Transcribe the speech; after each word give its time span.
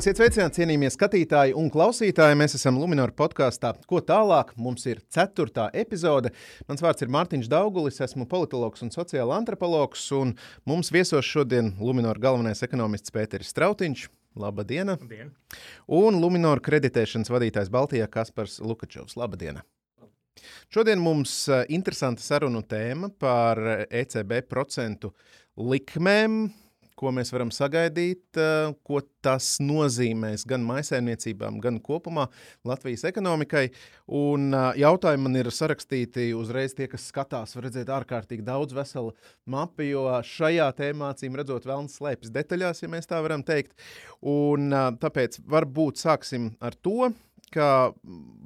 Esiet 0.00 0.16
sveicināti, 0.16 0.62
cienījamie 0.62 0.88
skatītāji 0.94 1.52
un 1.60 1.66
klausītāji. 1.68 2.36
Mēs 2.40 2.54
esam 2.56 2.78
Lunčija 2.80 3.10
podkāstā. 3.18 3.74
Ko 3.84 3.98
tālāk? 4.00 4.54
Mums 4.56 4.86
ir 4.88 5.02
ceturtā 5.12 5.66
epizode. 5.76 6.30
Mans 6.70 6.80
vārds 6.80 7.04
ir 7.04 7.10
Mārtiņš 7.12 7.50
Daugulis, 7.52 8.00
esmu 8.06 8.24
politologs 8.30 8.80
un 8.80 8.88
sociāla 8.94 9.36
antropologs. 9.36 10.06
Un 10.16 10.32
mums 10.64 10.88
viesos 10.88 11.28
šodien 11.28 11.74
Lunčija 11.76 12.14
galvenais 12.22 12.64
ekonomists 12.64 13.12
Pēteris 13.12 13.52
Strautiņš. 13.52 14.06
Labdien! 14.40 14.94
Labdien. 14.94 15.34
Un 15.84 16.16
Lunčija 16.22 16.54
kreditēšanas 16.70 17.34
vadītājs 17.34 17.68
Baltijā 17.68 18.08
Kaspars 18.08 18.56
Lukačovs. 18.64 19.18
Labdien! 19.20 19.60
Šodien 20.72 21.04
mums 21.04 21.42
ir 21.52 21.76
interesanta 21.76 22.24
sarunu 22.24 22.64
tēma 22.64 23.12
par 23.20 23.60
ECB 23.84 24.46
procentu 24.48 25.12
likmēm 25.60 26.46
ko 27.00 27.12
mēs 27.16 27.32
varam 27.32 27.50
sagaidīt, 27.54 28.36
eh, 28.36 28.72
ko 28.84 29.00
tas 29.24 29.56
nozīmēs 29.62 30.44
gan 30.48 30.64
maisaimniecībām, 30.68 31.60
gan 31.64 31.80
kopumā 31.80 32.26
Latvijas 32.68 33.06
ekonomikai. 33.08 33.70
Un 34.20 34.52
eh, 34.52 34.82
jautājumi 34.82 35.26
man 35.26 35.40
ir 35.40 35.50
sarakstīti 35.54 36.30
uzreiz 36.36 36.76
tie, 36.76 36.88
kas 36.90 37.08
skatās, 37.12 37.56
var 37.56 37.68
redzēt 37.68 37.92
ārkārtīgi 37.96 38.44
daudz 38.46 38.76
veselu 38.76 39.14
mapu, 39.50 39.86
jo 39.88 40.04
šajā 40.26 40.68
tēmā, 40.76 41.12
cīm 41.20 41.38
redzot, 41.40 41.68
vēlams 41.68 41.96
slēpjas 42.00 42.34
detaļās, 42.36 42.84
ja 42.84 42.92
mēs 42.92 43.08
tā 43.10 43.20
varam 43.24 43.44
teikt. 43.46 43.76
Un 44.20 44.70
eh, 44.72 44.88
tāpēc 45.00 45.40
varbūt 45.48 46.02
sāksim 46.02 46.52
ar 46.60 46.76
to, 46.76 47.12
ka 47.54 47.92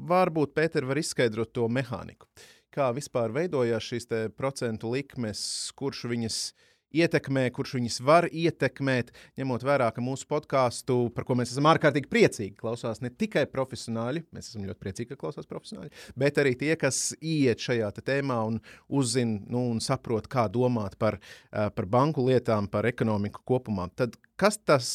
varbūt 0.09 0.55
Pēter 0.57 0.87
var 0.89 1.01
izskaidrot 1.01 1.51
to 1.53 1.67
mehāniku. 1.69 2.31
Kā 2.75 2.89
vispār 2.95 3.31
veidojās 3.34 3.87
šīs 3.87 4.09
procentu 4.34 4.91
likmes, 4.95 5.43
kurš 5.79 6.07
viņas 6.11 6.39
ir 6.39 6.73
ietekmē, 6.95 7.47
kurš 7.55 7.77
viņus 7.78 7.98
var 8.06 8.27
ietekmēt, 8.31 9.12
ņemot 9.41 9.64
vērā, 9.67 9.91
ka 9.95 10.05
mūsu 10.05 10.28
podkāstu, 10.31 10.98
par 11.14 11.27
ko 11.28 11.37
mēs 11.39 11.53
esam 11.55 11.69
ārkārtīgi 11.70 12.11
priecīgi, 12.11 12.55
klausās 12.61 13.03
ne 13.05 13.11
tikai 13.11 13.47
profesionāļi, 13.50 14.25
mēs 14.34 14.53
esam 14.53 14.67
ļoti 14.69 14.81
priecīgi, 14.83 15.11
ka 15.12 15.20
klausās 15.20 15.48
profesionāļi, 15.50 15.92
bet 16.20 16.41
arī 16.42 16.55
tie, 16.61 16.72
kas 16.81 17.12
iet 17.20 17.62
šajā 17.65 17.91
tēmā 18.00 18.39
un 18.48 18.61
uzzina 18.89 19.41
nu, 19.50 19.67
un 19.75 19.83
saprot, 19.84 20.28
kā 20.31 20.47
domāt 20.53 20.98
par, 21.00 21.19
par 21.50 21.91
banku 21.91 22.25
lietām, 22.28 22.69
par 22.70 22.87
ekonomiku 22.89 23.42
kopumā. 23.47 23.89
Tad 23.98 24.19
kas 24.41 24.59
tas, 24.67 24.89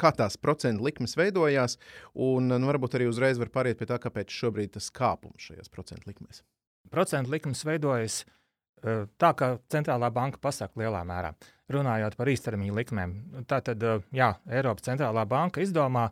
kā 0.00 0.12
tās 0.16 0.38
procentu 0.40 0.84
likmes 0.86 1.16
veidojās, 1.18 1.78
un 2.14 2.52
nu, 2.52 2.68
varbūt 2.68 2.98
arī 2.98 3.08
uzreiz 3.10 3.40
var 3.40 3.52
pāriet 3.54 3.80
pie 3.80 3.88
tā, 3.90 4.00
kāpēc 4.02 4.32
šobrīd 4.32 4.76
tas 4.76 4.92
kāpums 4.94 5.50
šajās 5.50 5.72
procentu 5.72 6.12
likmēs. 6.12 6.44
Procentu 6.92 7.32
likmes 7.32 7.62
veidojas 7.64 8.22
uh, 8.26 8.32
Eh, 8.32 8.41
tā 8.82 9.32
kā 9.38 9.48
centrālā 9.70 10.10
banka 10.14 10.40
pasaka 10.42 10.80
lielā 10.80 11.02
mērā, 11.06 11.32
runājot 11.72 12.16
par 12.18 12.30
īstermiņa 12.32 12.76
likmēm. 12.78 13.14
Tātad, 13.48 13.82
eh, 13.82 14.06
jā, 14.12 14.32
Eiropas 14.50 14.88
centrālā 14.88 15.26
banka 15.28 15.62
izdomā, 15.62 16.10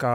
ka 0.00 0.14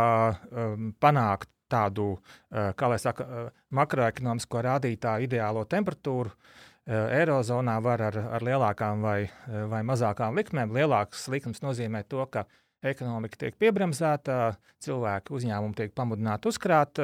um, 0.52 0.94
panākt 1.00 1.50
tādu, 1.72 2.18
uh, 2.18 2.72
kā 2.80 2.90
lai 2.92 2.98
saka, 3.00 3.24
uh, 3.24 3.50
makroekonomisko 3.76 4.62
rādītāju 4.66 5.28
ideālo 5.28 5.64
temperatūru, 5.68 6.32
uh, 6.32 7.08
Eirozonā 7.16 7.78
var 7.84 8.02
ar, 8.10 8.18
ar 8.38 8.44
lielākām 8.44 9.04
vai, 9.04 9.30
vai 9.48 9.82
mazākām 9.88 10.36
likmēm. 10.40 10.72
Lielākas 10.76 11.28
likmes 11.32 11.60
nozīmē 11.64 12.04
to, 12.08 12.26
ka 12.32 12.46
ekonomika 12.84 13.40
tiek 13.44 13.58
piebremzēta, 13.60 14.56
cilvēki 14.84 15.36
uzņēmumi 15.36 15.76
tiek 15.76 15.96
pamudināti 15.96 16.52
uzkrāt. 16.52 17.02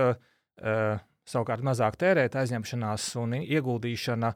Uh, 1.23 1.23
Savukārt 1.23 1.63
mazāk 1.63 1.95
tērēt, 2.01 2.35
aizņemšanās 2.35 3.05
un 3.21 3.37
ieguldīšana 3.37 4.33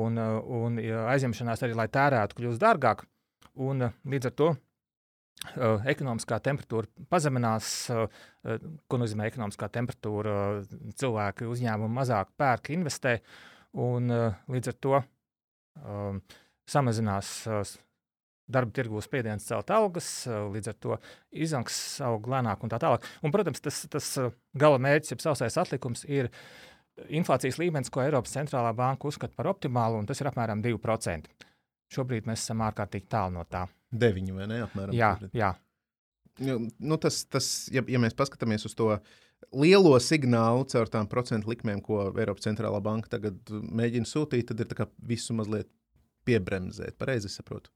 un, 0.00 0.16
un 0.56 0.78
aizņemšanās 0.80 1.66
arī, 1.66 1.76
lai 1.76 1.86
tērētu, 1.92 2.38
kļūst 2.38 2.62
dārgāk. 2.62 3.04
Un, 3.60 3.84
līdz 4.08 4.30
ar 4.30 4.34
to 4.40 4.48
uh, 4.54 5.84
ekonomiskā 5.92 6.38
temperatūra 6.46 6.88
pazeminās. 7.12 7.74
Uh, 7.92 8.06
ko 8.88 9.00
nozīmē 9.02 9.28
ekonomiskā 9.28 9.68
temperatūra? 9.74 10.34
Cilvēki, 11.02 11.50
uzņēmumi 11.52 11.98
mazāk 12.00 12.32
pērk, 12.40 12.72
investē, 12.78 13.18
un 13.84 14.08
uh, 14.16 14.40
līdz 14.48 14.72
ar 14.72 14.80
to 14.80 14.96
um, 14.96 16.24
samazinās 16.64 17.34
darba 18.52 18.74
tirgus 18.76 19.06
spiediens 19.08 19.46
celt 19.46 19.70
algas, 19.74 20.08
līdz 20.26 20.72
ar 20.72 20.78
to 20.82 20.98
izmaksas 21.30 22.00
aug 22.08 22.26
lēnāk 22.30 22.64
un 22.64 22.72
tā 22.72 22.80
tālāk. 22.82 23.06
Un, 23.24 23.34
protams, 23.34 23.62
tas, 23.64 23.84
tas 23.92 24.10
gala 24.58 24.80
mērķis, 24.82 25.14
jeb 25.14 25.24
sausais 25.24 25.58
atlikums, 25.60 26.04
ir 26.08 26.30
inflācijas 27.08 27.58
līmenis, 27.60 27.92
ko 27.92 28.02
Eiropas 28.04 28.34
centrālā 28.36 28.72
banka 28.76 29.08
uzskata 29.08 29.36
par 29.36 29.50
optimālu, 29.52 30.00
un 30.00 30.08
tas 30.08 30.20
ir 30.20 30.30
apmēram 30.30 30.62
2%. 30.64 31.30
Šobrīd 31.90 32.28
mēs 32.28 32.44
esam 32.44 32.62
ārkārtīgi 32.66 33.08
tālu 33.10 33.38
no 33.38 33.46
tā. 33.50 33.64
9 33.90 34.36
vai 34.36 34.46
ne? 34.50 34.60
Apmēram, 34.66 34.94
jā, 34.94 35.14
jā. 35.34 35.54
Nu, 36.40 36.96
tas, 37.00 37.24
tas, 37.28 37.48
ja, 37.74 37.82
ja 37.90 37.98
mēs 38.00 38.14
paskatāmies 38.16 38.64
uz 38.68 38.76
to 38.78 38.92
lielo 39.56 39.96
signālu 40.00 40.64
caur 40.70 40.88
tām 40.92 41.08
procentu 41.10 41.50
likmēm, 41.50 41.82
ko 41.84 42.06
Eiropas 42.12 42.46
centrālā 42.46 42.80
banka 42.84 43.16
tagad 43.16 43.50
mēģina 43.50 44.08
sūtīt, 44.08 44.52
tad 44.52 44.62
ir 44.62 44.86
visu 45.10 45.36
mazliet 45.36 45.68
piebremzēt. 46.28 46.96
Pareizi 47.00 47.32
saprotu. 47.32 47.72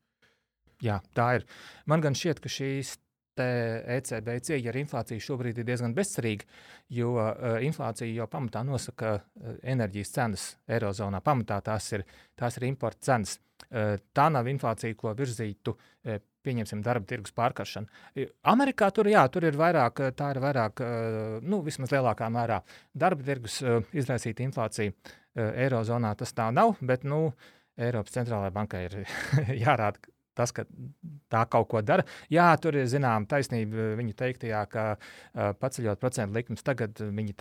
Jā, 0.82 0.98
tā 1.14 1.28
ir. 1.38 1.48
Man 1.86 2.02
gan 2.02 2.16
šķiet, 2.18 2.42
ka 2.42 2.50
šīs 2.50 2.96
ECB 3.34 4.28
cieņa 4.46 4.70
ar 4.70 4.76
inflāciju 4.78 5.22
šobrīd 5.22 5.58
ir 5.58 5.66
diezgan 5.66 5.94
bezcerīga, 5.94 6.46
jo 6.94 7.14
uh, 7.18 7.56
inflācija 7.66 8.10
jau 8.14 8.28
pamatā 8.30 8.62
nosaka 8.66 9.16
uh, 9.18 9.56
enerģijas 9.62 10.12
cenas 10.14 10.44
Eirozonā. 10.70 11.20
Pamatā 11.24 11.60
tās 11.64 11.90
ir, 11.92 12.04
tās 12.38 12.58
ir 12.58 12.68
importa 12.68 13.10
cenas. 13.10 13.40
Uh, 13.64 13.96
tā 14.14 14.28
nav 14.30 14.46
inflācija, 14.50 14.94
ko 14.94 15.14
virzītu, 15.18 15.74
uh, 15.74 16.20
pieņemsim, 16.44 16.82
darba 16.84 17.08
tirgus 17.10 17.34
pārkaršana. 17.34 17.90
Uh, 18.14 18.30
Amerikā 18.54 18.90
tur, 18.94 19.10
jā, 19.10 19.24
tur 19.32 19.48
ir 19.48 19.58
vairāk, 19.58 20.04
tā 20.14 20.30
ir 20.34 20.42
vairāk, 20.44 20.84
uh, 20.84 21.42
nu, 21.42 21.62
vismaz 21.66 21.94
lielākā 21.94 22.30
mērā 22.30 22.62
darba 22.94 23.26
tirgus 23.26 23.60
uh, 23.64 23.82
izraisīta 23.96 24.46
inflācija. 24.46 24.94
Uh, 25.34 25.50
Eirozonā 25.64 26.14
tas 26.18 26.34
tā 26.36 26.50
nav, 26.54 26.76
bet, 26.82 27.02
nu, 27.08 27.32
Eiropas 27.74 28.14
centrālajai 28.14 28.54
bankai 28.54 28.84
ir 28.86 29.00
jārāda, 29.64 29.98
tas, 30.36 30.52
ka 30.54 30.66
tā 31.32 31.44
kaut 31.50 31.68
ko 31.70 31.82
dara. 31.82 32.04
Jā, 32.32 32.50
tur 32.60 32.78
ir 32.78 32.90
zināma 32.90 33.28
taisnība 33.30 33.94
viņa 34.00 34.18
teiktajā, 34.20 34.66
ka 34.70 34.84
uh, 34.96 35.54
paceļot 35.60 36.02
procentu 36.02 36.38
likmes, 36.38 36.66
tagad 36.66 37.00
viņi 37.00 37.36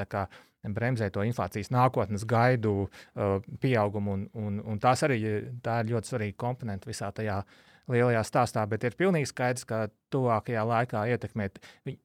bremzē 0.64 1.10
to 1.12 1.26
inflācijas 1.28 1.74
nākotnes 1.76 2.24
gaidu 2.30 2.86
uh, 2.86 3.38
pieaugumu, 3.60 4.14
un, 4.16 4.26
un, 4.34 4.64
un 4.64 4.80
tās 4.80 5.04
arī 5.04 5.20
tā 5.64 5.82
ir 5.82 5.92
ļoti 5.92 6.14
svarīga 6.14 6.40
komponente 6.40 6.88
visā 6.88 7.12
tajā 7.12 7.42
uh, 7.44 7.62
lielajā 7.92 8.22
stāstā, 8.28 8.64
bet 8.70 8.86
ir 8.88 8.96
pilnīgi 9.00 9.28
skaidrs, 9.30 9.66
ka 9.68 9.88
tuvākajā 10.14 10.64
laikā 10.68 11.04
ietekmēt 11.14 11.60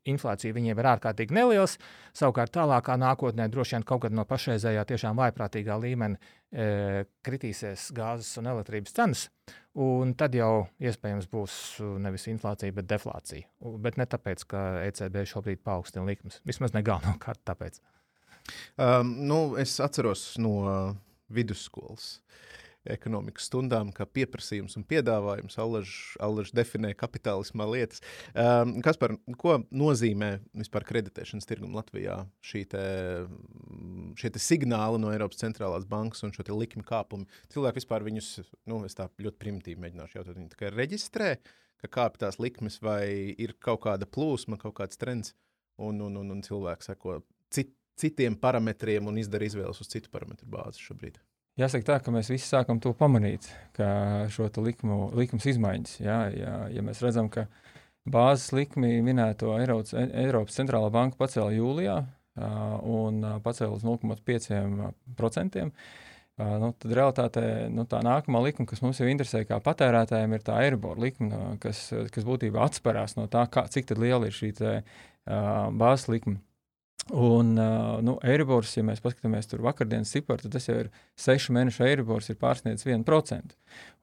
inflāciju 0.09 0.57
viņiem 0.57 0.81
ir 0.81 0.89
ārkārtīgi 0.95 1.37
neliels. 1.37 1.77
Savukārt 2.17 2.55
tālākā 2.57 2.97
nākotnē 2.99 3.49
droši 3.53 3.77
vien 3.77 3.87
kaut 3.87 4.03
kad 4.07 4.17
no 4.17 4.25
pašreizējā 4.29 4.85
tiešām 4.89 5.21
vājprātīgā 5.21 5.77
līmeņa 5.85 6.19
e, 6.19 7.05
kritīsies 7.27 7.91
gāzes 7.97 8.41
un 8.41 8.51
elektrības 8.55 8.97
cenas. 8.97 9.27
Un 9.79 10.17
tad 10.19 10.35
jau 10.35 10.67
iespējams 10.83 11.29
būs 11.31 11.53
nevis 12.03 12.27
inflācija, 12.33 12.75
bet 12.75 12.89
deflācija. 12.91 13.47
Bet 13.79 14.01
ne 14.01 14.09
tāpēc, 14.11 14.43
ka 14.51 14.65
ECB 14.89 15.23
šobrīd 15.31 15.63
paaugstina 15.63 16.09
likmes. 16.09 16.41
Vismaz 16.49 16.75
ne 16.75 16.83
galvenokārt 16.87 17.45
tāpēc. 17.47 17.79
Um, 18.81 19.13
nu, 19.29 19.39
es 19.61 19.77
atceros 19.85 20.33
no 20.41 20.55
uh, 20.65 20.97
vidusskolas. 21.31 22.17
Uh, 22.17 22.59
ekonomikas 22.93 23.49
stundām, 23.49 23.91
kā 23.95 24.07
pieprasījums 24.07 24.77
un 24.79 24.87
piedāvājums. 24.89 25.59
Allaž 25.59 26.53
definē 26.57 26.95
kapitālismā 26.99 27.67
lietas. 27.69 28.03
Um, 28.33 28.79
kas 28.85 29.01
par 29.01 29.17
ko 29.41 29.59
nozīmē 29.69 30.31
vispār 30.57 30.87
kreditēšanas 30.89 31.49
tirgumu 31.49 31.79
Latvijā 31.79 32.21
šī 32.45 32.65
te, 32.73 32.85
šie 34.21 34.33
te 34.35 34.43
signāli 34.43 35.01
no 35.03 35.13
Eiropas 35.15 35.41
centrālās 35.43 35.87
bankas 35.89 36.25
un 36.27 36.35
šo 36.37 36.47
likmi 36.57 36.85
kāpumu? 36.87 37.29
Cilvēki 37.55 37.83
vispār 37.83 38.07
viņus, 38.07 38.33
nu, 38.71 38.83
es 38.89 38.97
tā 38.99 39.09
ļoti 39.19 39.41
primitīvi 39.43 39.83
mēģināšu 39.85 40.21
jautāt, 40.21 40.39
viņi 40.39 40.53
tikai 40.55 40.73
reģistrē, 40.75 41.33
ka 41.83 41.91
kāp 41.99 42.19
tās 42.21 42.41
likmes 42.43 42.81
vai 42.83 43.35
ir 43.39 43.55
kaut 43.63 43.85
kāda 43.87 44.09
plūsma, 44.09 44.59
kaut 44.61 44.79
kāds 44.81 45.01
trends 45.01 45.35
un, 45.79 46.01
un, 46.03 46.19
un, 46.23 46.35
un 46.35 46.43
cilvēki 46.45 46.91
seko 46.91 47.21
cit, 47.55 47.75
citiem 47.99 48.37
parametriem 48.39 49.11
un 49.11 49.19
izdara 49.23 49.47
izvēles 49.47 49.83
uz 49.83 49.91
citu 49.91 50.11
parametru 50.13 50.49
bāzes 50.51 50.83
šobrīd. 50.83 51.21
Jāsaka 51.59 51.87
tā, 51.89 51.97
ka 52.05 52.13
mēs 52.15 52.29
visi 52.31 52.47
sākam 52.47 52.79
to 52.79 52.93
pamanīt, 52.95 53.49
ka 53.75 53.89
šo 54.31 54.47
likumu, 54.63 55.09
likums 55.19 55.47
izmaiņas. 55.51 55.97
Jā, 55.99 56.19
jā, 56.31 56.53
ja 56.71 56.85
mēs 56.87 57.03
redzam, 57.03 57.27
ka 57.35 57.49
bāzes 58.07 58.53
likmi 58.55 59.01
minēto 59.03 59.57
Eiropas, 59.59 59.97
Eiropas 59.99 60.55
centrālā 60.55 60.93
banka 60.95 61.19
pacēla 61.19 61.57
jūlijā 61.57 61.97
un 62.39 63.25
pacēla 63.43 63.75
uz 63.75 63.83
0,5%. 63.83 65.67
Nu, 66.39 66.69
tad 66.79 66.93
realitātē 66.95 67.45
nu, 67.75 67.83
tā 67.91 67.99
nākamā 68.07 68.45
likme, 68.45 68.63
kas 68.71 68.79
mums 68.85 69.01
jau 69.03 69.09
interesē, 69.11 69.43
kā 69.49 69.59
patērētājiem, 69.59 70.37
ir 70.37 70.45
tā 70.47 70.61
Eiribor 70.63 71.01
likme, 71.03 71.57
kas, 71.59 71.89
kas 72.15 72.27
būtībā 72.29 72.63
atspērās 72.63 73.17
no 73.19 73.27
tā, 73.27 73.43
kā, 73.51 73.67
cik 73.67 73.91
liela 73.99 74.31
ir 74.31 74.37
šī 74.37 74.53
te, 74.61 74.77
bāzes 75.27 76.07
likme. 76.13 76.39
Un, 77.11 77.57
uh, 77.57 78.03
nu, 78.05 78.19
Eiribors, 78.21 78.75
ja 78.77 78.83
mēs 78.85 79.01
paskatāmies 79.01 79.49
tur 79.49 79.63
vakardienas 79.65 80.11
ciparu, 80.13 80.43
tad 80.45 80.53
tas 80.59 80.69
jau 80.69 80.77
ir 80.83 80.91
sešu 81.17 81.55
mēnešu 81.57 81.87
Eiribors, 81.87 82.29
ir 82.29 82.37
pārsniedzis 82.41 82.85
1%. 82.85 83.57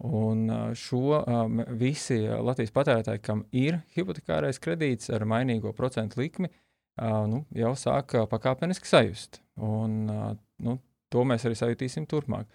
Un 0.10 0.42
uh, 0.50 0.63
šo 0.80 1.19
um, 1.19 1.62
visi 1.78 2.18
Latvijas 2.25 2.74
patērētāji, 2.74 3.22
kam 3.25 3.46
ir 3.54 3.84
hipotekārais 3.98 4.62
kredīts 4.63 5.13
ar 5.13 5.28
mainīgo 5.30 5.75
procentu 5.78 6.24
likmi, 6.24 6.50
uh, 6.50 7.22
nu, 7.30 7.44
jau 7.54 7.75
sāk 7.78 8.18
uh, 8.18 8.25
pakāpeniski 8.31 8.90
sajust. 8.90 9.42
Un, 9.62 10.04
uh, 10.10 10.28
nu, 10.66 10.80
To 11.13 11.22
mēs 11.24 11.46
arī 11.48 11.56
sajutīsim 11.56 12.07
turpmāk. 12.12 12.48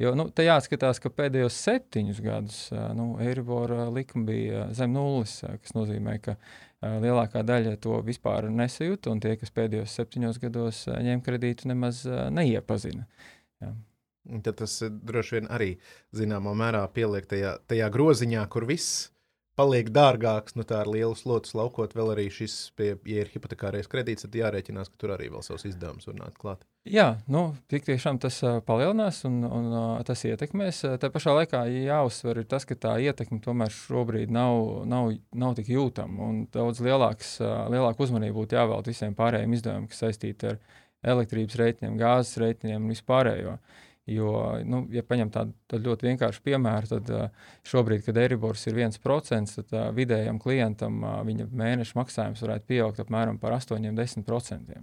Jo 0.00 0.14
nu, 0.18 0.24
te 0.34 0.42
jāskatās, 0.42 0.98
ka 0.98 1.10
pēdējos 1.12 1.54
septiņus 1.66 2.22
gadus 2.24 2.56
nu, 2.96 3.12
Eiribora 3.22 3.84
likme 3.94 4.24
bija 4.26 4.64
zem 4.74 4.96
nulles, 4.96 5.36
kas 5.44 5.76
nozīmē, 5.76 6.16
ka 6.24 6.34
lielākā 6.82 7.42
daļa 7.46 7.76
to 7.82 7.98
vispār 8.06 8.48
nesajūta, 8.54 9.10
un 9.12 9.20
tie, 9.22 9.34
kas 9.40 9.54
pēdējos 9.54 9.98
septiņos 9.98 10.40
gados 10.42 10.84
ņēma 10.88 11.24
kredītu, 11.26 11.68
nemaz 11.72 12.04
neiepazina. 12.34 13.06
Jā. 13.62 13.74
Tad 14.44 14.58
tas 14.60 14.74
droši 14.84 15.38
vien 15.38 15.46
arī 15.54 15.70
zināmā 16.16 16.52
mērā 16.58 16.82
pieliek 16.92 17.26
tajā, 17.26 17.56
tajā 17.70 17.88
groziņā, 17.94 18.42
kur 18.52 18.66
viss 18.68 19.06
paliek 19.58 19.88
dārgāks. 19.90 20.54
Nu, 20.58 20.66
tā 20.68 20.82
ir 20.84 20.92
liela 20.98 21.16
slotas 21.18 21.54
laukot, 21.56 21.96
vēl 21.96 22.12
arī 22.14 22.28
šis, 22.32 22.58
pie, 22.78 22.92
ja 23.08 23.24
ir 23.24 23.32
hipotekārais 23.32 23.90
kredīts, 23.90 24.26
tad 24.26 24.36
jārēķinās, 24.38 24.92
ka 24.92 25.00
tur 25.00 25.16
arī 25.16 25.30
vēl 25.32 25.44
savus 25.46 25.66
izdevumus 25.70 26.10
var 26.10 26.20
nākt 26.20 26.38
klāt. 26.42 26.66
Jā, 26.88 27.18
nu, 27.28 27.42
tik 27.68 27.84
tiešām 27.84 28.16
tas 28.22 28.38
uh, 28.46 28.58
palielinās 28.64 29.20
un, 29.28 29.42
un 29.44 29.66
uh, 29.68 29.86
tas 30.08 30.22
ietekmēs. 30.24 30.80
Tā 31.02 31.10
pašā 31.12 31.34
laikā 31.36 31.60
jāuzsver 31.68 32.40
tas, 32.48 32.64
ka 32.68 32.76
tā 32.80 32.94
ietekme 33.04 33.42
tomēr 33.44 33.72
šobrīd 33.74 34.32
nav, 34.32 34.86
nav, 34.88 35.10
nav 35.36 35.56
tik 35.58 35.68
jūtama. 35.74 36.30
Daudz 36.54 36.80
lielāks, 36.84 37.34
uh, 37.42 37.66
lielāka 37.72 38.06
uzmanība 38.06 38.38
būtu 38.38 38.56
jāvēlta 38.56 38.92
visiem 38.92 39.16
pārējiem 39.18 39.56
izdevumiem, 39.58 39.88
kas 39.90 40.00
saistīti 40.04 40.48
ar 40.52 40.56
elektrības 41.12 41.58
rēķiniem, 41.60 41.98
gāzes 42.00 42.40
rēķiniem 42.40 42.80
un 42.80 42.94
vispārējo. 42.94 43.58
Jo, 44.08 44.30
nu, 44.64 44.80
ja 44.94 45.02
paņem 45.04 45.32
tādu, 45.34 45.52
tādu 45.68 45.90
ļoti 45.90 46.08
vienkāršu 46.08 46.40
piemēru, 46.46 46.88
tad 46.94 47.10
šobrīd, 47.68 48.06
kad 48.06 48.16
Eiribors 48.22 48.64
ir 48.70 48.78
1%, 48.80 49.58
tad 49.58 49.92
vidējam 49.98 50.38
klientam 50.40 51.04
viņa 51.28 51.50
mēneša 51.52 51.98
maksājums 51.98 52.40
varētu 52.46 52.70
pieaugt 52.72 53.02
apmēram 53.04 53.36
par 53.42 53.58
8-10%. 53.58 54.80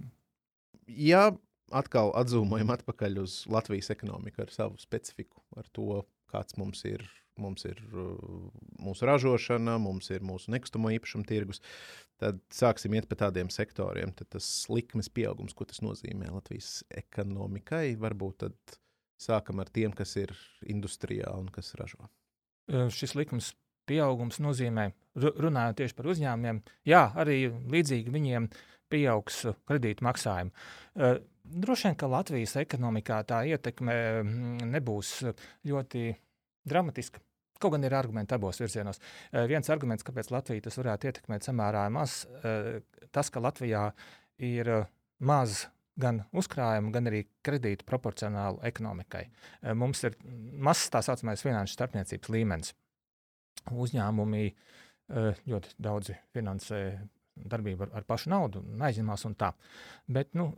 Ja 0.85 1.31
atkal 1.75 2.13
atzūmojam 2.17 2.73
atpakaļ 2.75 3.21
uz 3.23 3.41
Latvijas 3.51 3.91
ekonomiku 3.93 4.45
ar 4.45 4.53
savu 4.53 4.79
specifiku, 4.81 5.43
ar 5.59 5.69
to, 5.75 6.03
kāds 6.31 6.57
mums 6.61 6.83
ir. 6.89 7.05
Mums 7.35 7.65
ir 7.67 7.81
uh, 7.91 8.45
mūsu 8.79 9.03
ražošana, 9.09 9.73
mums 9.83 10.07
ir 10.15 10.23
mūsu 10.23 10.53
nekustamo 10.53 10.87
īpašumu 10.95 11.27
tirgus. 11.27 11.59
Tad 12.21 12.39
sāksim 12.55 12.95
iet 12.95 13.09
pa 13.11 13.17
tādiem 13.25 13.49
sektoriem. 13.51 14.13
Tad 14.15 14.29
tas 14.37 14.47
likmes 14.71 15.11
pieaugums, 15.11 15.51
ko 15.51 15.67
tas 15.67 15.83
nozīmē 15.83 16.29
Latvijas 16.31 16.77
ekonomikai, 16.95 17.97
varbūt 17.99 18.39
tad 18.45 18.79
Sākam 19.21 19.61
ar 19.63 19.69
tiem, 19.71 19.93
kas 19.95 20.11
ir 20.19 20.33
industrijā 20.67 21.29
un 21.39 21.47
kas 21.53 21.71
ražo. 21.79 22.09
Šis 22.91 23.13
likums 23.15 23.53
pieaugums 23.89 24.41
nozīmē, 24.43 24.89
runājot 25.15 25.79
tieši 25.81 25.95
par 25.97 26.09
uzņēmumiem, 26.13 26.61
jā, 26.89 27.03
arī 27.21 27.37
līdzīgi 27.71 28.13
viņiem 28.13 28.49
pieaugs 28.91 29.43
kredītu 29.69 30.05
maksājumi. 30.05 30.51
Droši 31.45 31.87
vien, 31.89 31.95
ka 31.99 32.09
Latvijas 32.09 32.55
ekonomikā 32.61 33.21
tā 33.29 33.43
ietekme 33.49 33.95
nebūs 34.65 35.19
ļoti 35.69 36.07
dramatiska. 36.65 37.21
Kaut 37.61 37.71
gan 37.71 37.85
ir 37.87 37.93
argumenti 37.95 38.35
abos 38.35 38.59
virzienos. 38.59 38.99
Viens 39.31 39.69
arguments, 39.71 40.03
kāpēc 40.05 40.27
Latvija 40.33 40.65
tas 40.65 40.77
varētu 40.81 41.07
ietekmēt 41.07 41.45
samērā 41.47 41.85
maz, 41.93 42.23
tas, 43.15 43.31
ka 43.31 43.43
Latvijā 43.43 43.87
ir 44.43 44.71
maz 45.23 45.67
gan 45.95 46.25
uzkrājumu, 46.35 46.91
gan 46.91 47.07
arī 47.07 47.21
kredītu 47.45 47.87
proporcionālu 47.87 48.59
ekonomikai. 48.67 49.29
Mums 49.79 50.03
ir 50.03 50.17
mazs 50.59 50.89
tā 50.91 50.99
saucamais 51.05 51.45
finanšu 51.45 51.77
starpniecības 51.77 52.33
līmenis. 52.35 52.73
Uzņēmumi 53.71 54.43
eh, 54.45 55.45
ļoti 55.49 55.77
daudzi 55.81 56.17
finansē 56.35 56.81
darbību 57.35 57.87
ar, 57.87 57.95
ar 57.99 58.05
pašu 58.07 58.31
naudu, 58.31 58.61
aizņemās 58.85 59.25
un 59.27 59.35
tā. 59.39 59.51
Bet 60.07 60.35
nu, 60.37 60.51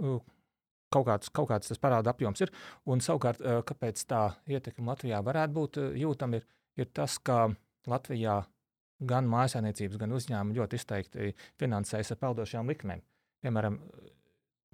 kaut 0.94 1.08
kāds, 1.08 1.32
kaut 1.34 1.50
kāds 1.52 1.72
tas 1.72 1.82
parāda 1.82 2.14
apjoms 2.14 2.44
ir. 2.46 2.52
Un 2.90 3.02
savukārt, 3.04 3.42
eh, 3.42 3.62
kāpēc 3.68 4.04
tā 4.10 4.24
ietekme 4.50 4.92
Latvijā 4.92 5.22
varētu 5.26 5.58
būt 5.58 5.82
jūtama, 6.04 6.42
ir, 6.42 6.48
ir 6.78 6.92
tas, 6.94 7.18
ka 7.18 7.48
Latvijā 7.88 8.42
gan 9.08 9.28
mājsainiecības, 9.30 10.00
gan 10.02 10.16
uzņēmumi 10.18 10.58
ļoti 10.58 10.80
izteikti 10.80 11.34
finansējas 11.62 12.16
ar 12.16 12.22
peldošajām 12.24 12.72
likmēm. 12.72 13.04
Piemēram, 13.46 13.78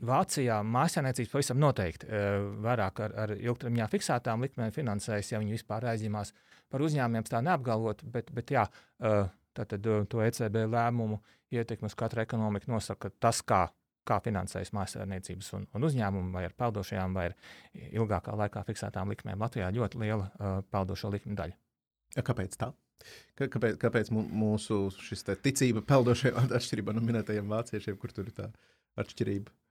Vācijā 0.03 0.57
māksliniecības 0.67 1.31
pavisam 1.31 1.61
noteikti 1.63 2.09
uh, 2.09 2.47
vairāk 2.63 2.99
ar, 3.05 3.13
ar 3.23 3.33
ilgtermiņā 3.37 3.87
fiksētām 3.91 4.43
likmēm 4.43 4.73
finansējas, 4.75 5.31
ja 5.31 5.39
viņi 5.39 5.55
vispār 5.55 5.87
aizņemās 5.93 6.33
par 6.73 6.83
uzņēmumiem, 6.83 7.27
tā 7.29 7.39
neapgalvot. 7.45 8.03
Bet, 8.11 8.33
bet 8.35 8.51
jā, 8.51 8.65
uh, 8.67 9.29
tātad 9.55 9.87
uh, 9.87 10.03
to 10.09 10.19
ECB 10.25 10.65
lēmumu 10.73 11.21
ietekmi 11.53 11.87
uz 11.87 11.95
katru 11.95 12.23
ekonomiku 12.25 12.73
nosaka 12.73 13.13
tas, 13.23 13.39
kā, 13.47 13.63
kā 14.03 14.19
finansējas 14.25 14.73
māksliniecības 14.75 15.53
un, 15.59 15.67
un 15.71 15.87
uzņēmumi, 15.87 16.33
vai 16.35 16.45
ar 16.49 16.57
peldošajām, 16.59 17.15
vai 17.15 17.29
ar 17.29 17.37
ilgākā 17.93 18.35
laikā 18.43 18.65
fiksētām 18.67 19.13
likmēm. 19.13 19.39
Latvijā 19.39 19.71
ļoti 19.71 20.03
liela 20.03 20.27
uh, 20.27 20.59
peldošo 20.73 21.13
likmi 21.15 21.39
daļa. 21.39 21.59
Ja, 22.17 22.27
kāpēc 22.27 22.59
tā? 22.59 22.73
Kāpēc, 23.39 23.79
kāpēc 23.81 24.11
mūsu 24.13 24.85
ticība 25.43 25.83
peldošajām 25.91 26.53
atšķirībā 26.59 26.95
no 26.95 27.03
minētajiem 27.07 27.51
vāciešiem, 27.51 27.99
kur 27.99 28.15
tur 28.15 28.27
ir 28.27 28.37
tā 28.37 28.51
atšķirība? 28.99 29.62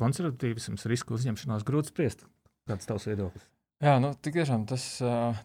Konservatīvisms, 0.00 0.88
riska 0.90 1.14
uzņemšanās 1.18 1.66
grūti 1.68 1.94
spriest. 1.94 2.26
Kāds 2.68 2.84
ir 2.86 2.94
tavs 2.94 3.08
viedoklis? 3.08 3.46
Jā, 3.78 3.92
nu, 4.02 4.08
tiešām 4.10 4.64
tas, 4.66 4.84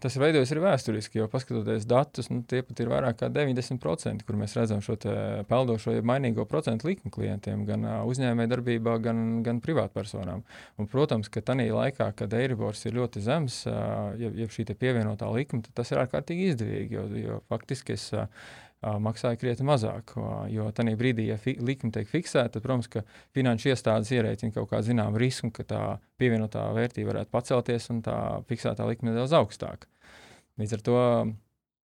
tas 0.02 0.16
ir 0.18 0.24
veidojas 0.24 0.50
arī 0.56 0.64
vēsturiski, 0.64 1.20
jo 1.20 1.28
paskatoties 1.30 1.84
datus, 1.86 2.32
nu, 2.34 2.40
tie 2.50 2.64
pat 2.66 2.80
ir 2.82 2.90
vairāk 2.90 3.20
kā 3.20 3.28
90%, 3.30 4.26
kur 4.26 4.40
mēs 4.40 4.56
redzam 4.58 4.82
šo 4.82 4.96
peldošo, 5.46 5.94
ja 5.94 6.02
mainīgo 6.02 6.48
procentu 6.50 6.90
likmi 6.90 7.14
klientiem, 7.14 7.62
gan 7.68 7.86
uzņēmējdarbībā, 8.10 8.96
gan, 9.06 9.22
gan 9.46 9.62
privātpersonām. 9.62 10.42
Un, 10.82 10.90
protams, 10.90 11.30
ka 11.30 11.46
tajā 11.46 11.70
laikā, 11.78 12.10
kad 12.18 12.34
Eiribors 12.34 12.82
ir 12.90 12.98
ļoti 12.98 13.22
zems, 13.22 13.60
ja, 13.70 14.34
ja 14.42 14.50
šī 14.50 14.66
pievienotā 14.74 15.30
likme, 15.30 15.62
tas 15.70 15.94
ir 15.94 16.02
ārkārtīgi 16.02 16.50
izdevīgi, 16.56 16.98
jo, 16.98 17.06
jo 17.22 17.40
faktiski 17.54 17.94
es 17.94 18.10
maksāja 19.04 19.40
krietni 19.40 19.68
mazāk. 19.68 20.16
Jo 20.52 20.70
tajā 20.76 20.96
brīdī, 21.00 21.30
ja 21.32 21.38
likme 21.64 21.92
tiek 21.94 22.10
fiksēta, 22.10 22.56
tad, 22.56 22.66
protams, 22.66 22.90
ka 22.92 23.06
finanšu 23.36 23.72
iestādes 23.72 24.12
ierēķina 24.16 24.56
kaut 24.56 24.72
kādu 24.72 24.90
zināmu 24.92 25.22
risku, 25.22 25.52
ka 25.56 25.66
tā 25.68 25.84
pievienotā 26.22 26.66
vērtība 26.76 27.14
varētu 27.14 27.34
pacelties 27.34 27.90
un 27.94 28.04
tā 28.06 28.18
fiksētā 28.50 28.88
likme 28.90 29.12
nedaudz 29.12 29.36
augstāka. 29.40 29.90
Līdz 30.62 30.78
ar 30.78 30.86
to 30.86 31.00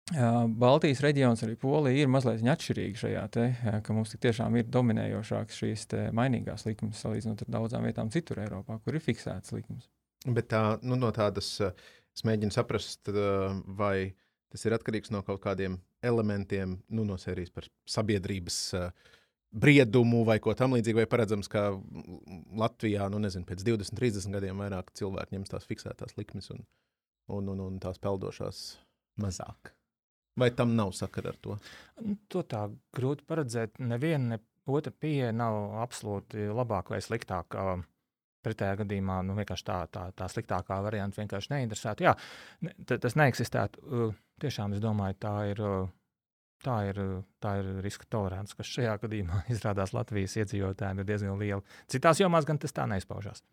Baltijas 0.06 1.00
reģions, 1.02 1.40
arī 1.42 1.56
Polija, 1.58 2.04
ir 2.04 2.10
mazliet 2.12 2.44
atšķirīga 2.46 3.00
šajā 3.00 3.22
te, 3.34 3.46
ka 3.82 3.94
mums 3.96 4.14
tiešām 4.22 4.54
ir 4.60 4.68
dominējošākas 4.70 5.58
šīs 5.58 5.86
mainīgās 6.14 6.62
likmes 6.68 7.00
salīdzinot 7.02 7.42
ar 7.42 7.50
daudzām 7.56 7.88
vietām 7.88 8.12
citur 8.14 8.38
Eiropā, 8.44 8.78
kur 8.84 8.94
ir 8.94 9.02
fiksētas 9.02 9.56
likmes. 9.56 9.88
Bet 10.26 10.52
tā, 10.54 10.62
nu, 10.86 10.94
no 10.94 11.10
tādas, 11.14 11.50
es 11.58 12.22
mēģinu 12.26 12.54
saprast, 12.54 13.10
vai 13.66 14.14
tas 14.54 14.62
ir 14.64 14.76
atkarīgs 14.78 15.10
no 15.10 15.24
kaut 15.26 15.42
kādiem 15.42 15.80
elementiem 16.06 16.78
nu, 16.88 17.04
no 17.08 17.18
sērijas 17.20 17.52
par 17.54 17.68
sabiedrības 17.90 18.58
uh, 18.78 19.12
briedumu 19.56 20.24
vai 20.26 20.38
ko 20.42 20.54
tamlīdzīgu, 20.56 21.00
vai 21.02 21.10
paredzams, 21.10 21.48
ka 21.50 21.68
Latvijā, 22.60 23.08
nu 23.12 23.20
nezinu, 23.22 23.46
pēc 23.48 23.64
20, 23.66 23.96
30 23.98 24.36
gadiem 24.36 24.60
vairāk 24.62 24.92
cilvēku 24.98 25.36
ņems 25.36 25.52
tās 25.52 25.68
fiksētās 25.68 26.16
likmes 26.18 26.50
un, 26.54 26.66
un, 27.32 27.48
un, 27.54 27.62
un 27.68 27.80
tās 27.82 28.00
peldošās 28.02 28.66
mazāk. 29.22 29.72
Vai 30.36 30.50
tam 30.52 30.74
nav 30.76 30.92
sakara 30.92 31.32
ar 31.32 31.38
to? 31.40 31.56
Nu, 32.04 32.18
to 32.28 32.42
tā 32.44 32.66
grūti 32.96 33.24
paredzēt. 33.28 33.78
Neviena 33.80 34.34
ne 34.34 34.40
otra 34.68 34.92
pieeja 34.92 35.30
nav 35.32 35.78
absolūti 35.80 36.50
labāka 36.52 36.92
vai 36.92 37.00
sliktāka. 37.04 37.78
Pretējā 38.46 38.78
gadījumā 38.84 39.20
nu, 39.26 39.34
tā, 39.42 39.80
tā, 39.90 40.06
tā 40.14 40.30
sliktākā 40.30 40.78
varianta 40.86 41.18
vienkārši 41.18 41.52
neinteresētu. 41.56 42.06
Jā, 42.06 42.14
tas 42.94 43.18
neeksistētu. 43.18 44.10
Tiešām 44.42 44.76
es 44.76 44.82
domāju, 44.84 45.18
tā 45.26 45.36
ir 45.50 45.62
Tā 46.64 46.76
ir, 46.88 46.98
tā 47.42 47.58
ir 47.60 47.66
riska 47.84 48.08
tolerance, 48.10 48.56
kas 48.56 48.70
šajā 48.72 48.96
gadījumā 49.04 49.42
izrādās 49.54 49.92
Latvijas 49.94 50.38
iedzīvotājiem 50.40 51.02
ir 51.02 51.08
diezgan 51.10 51.38
liela. 51.40 51.78
Citās 51.92 52.22
jomās 52.22 52.48
gan 52.48 52.58
tas 52.62 52.74
tā 52.74 52.88
neizpaužās. 52.90 53.44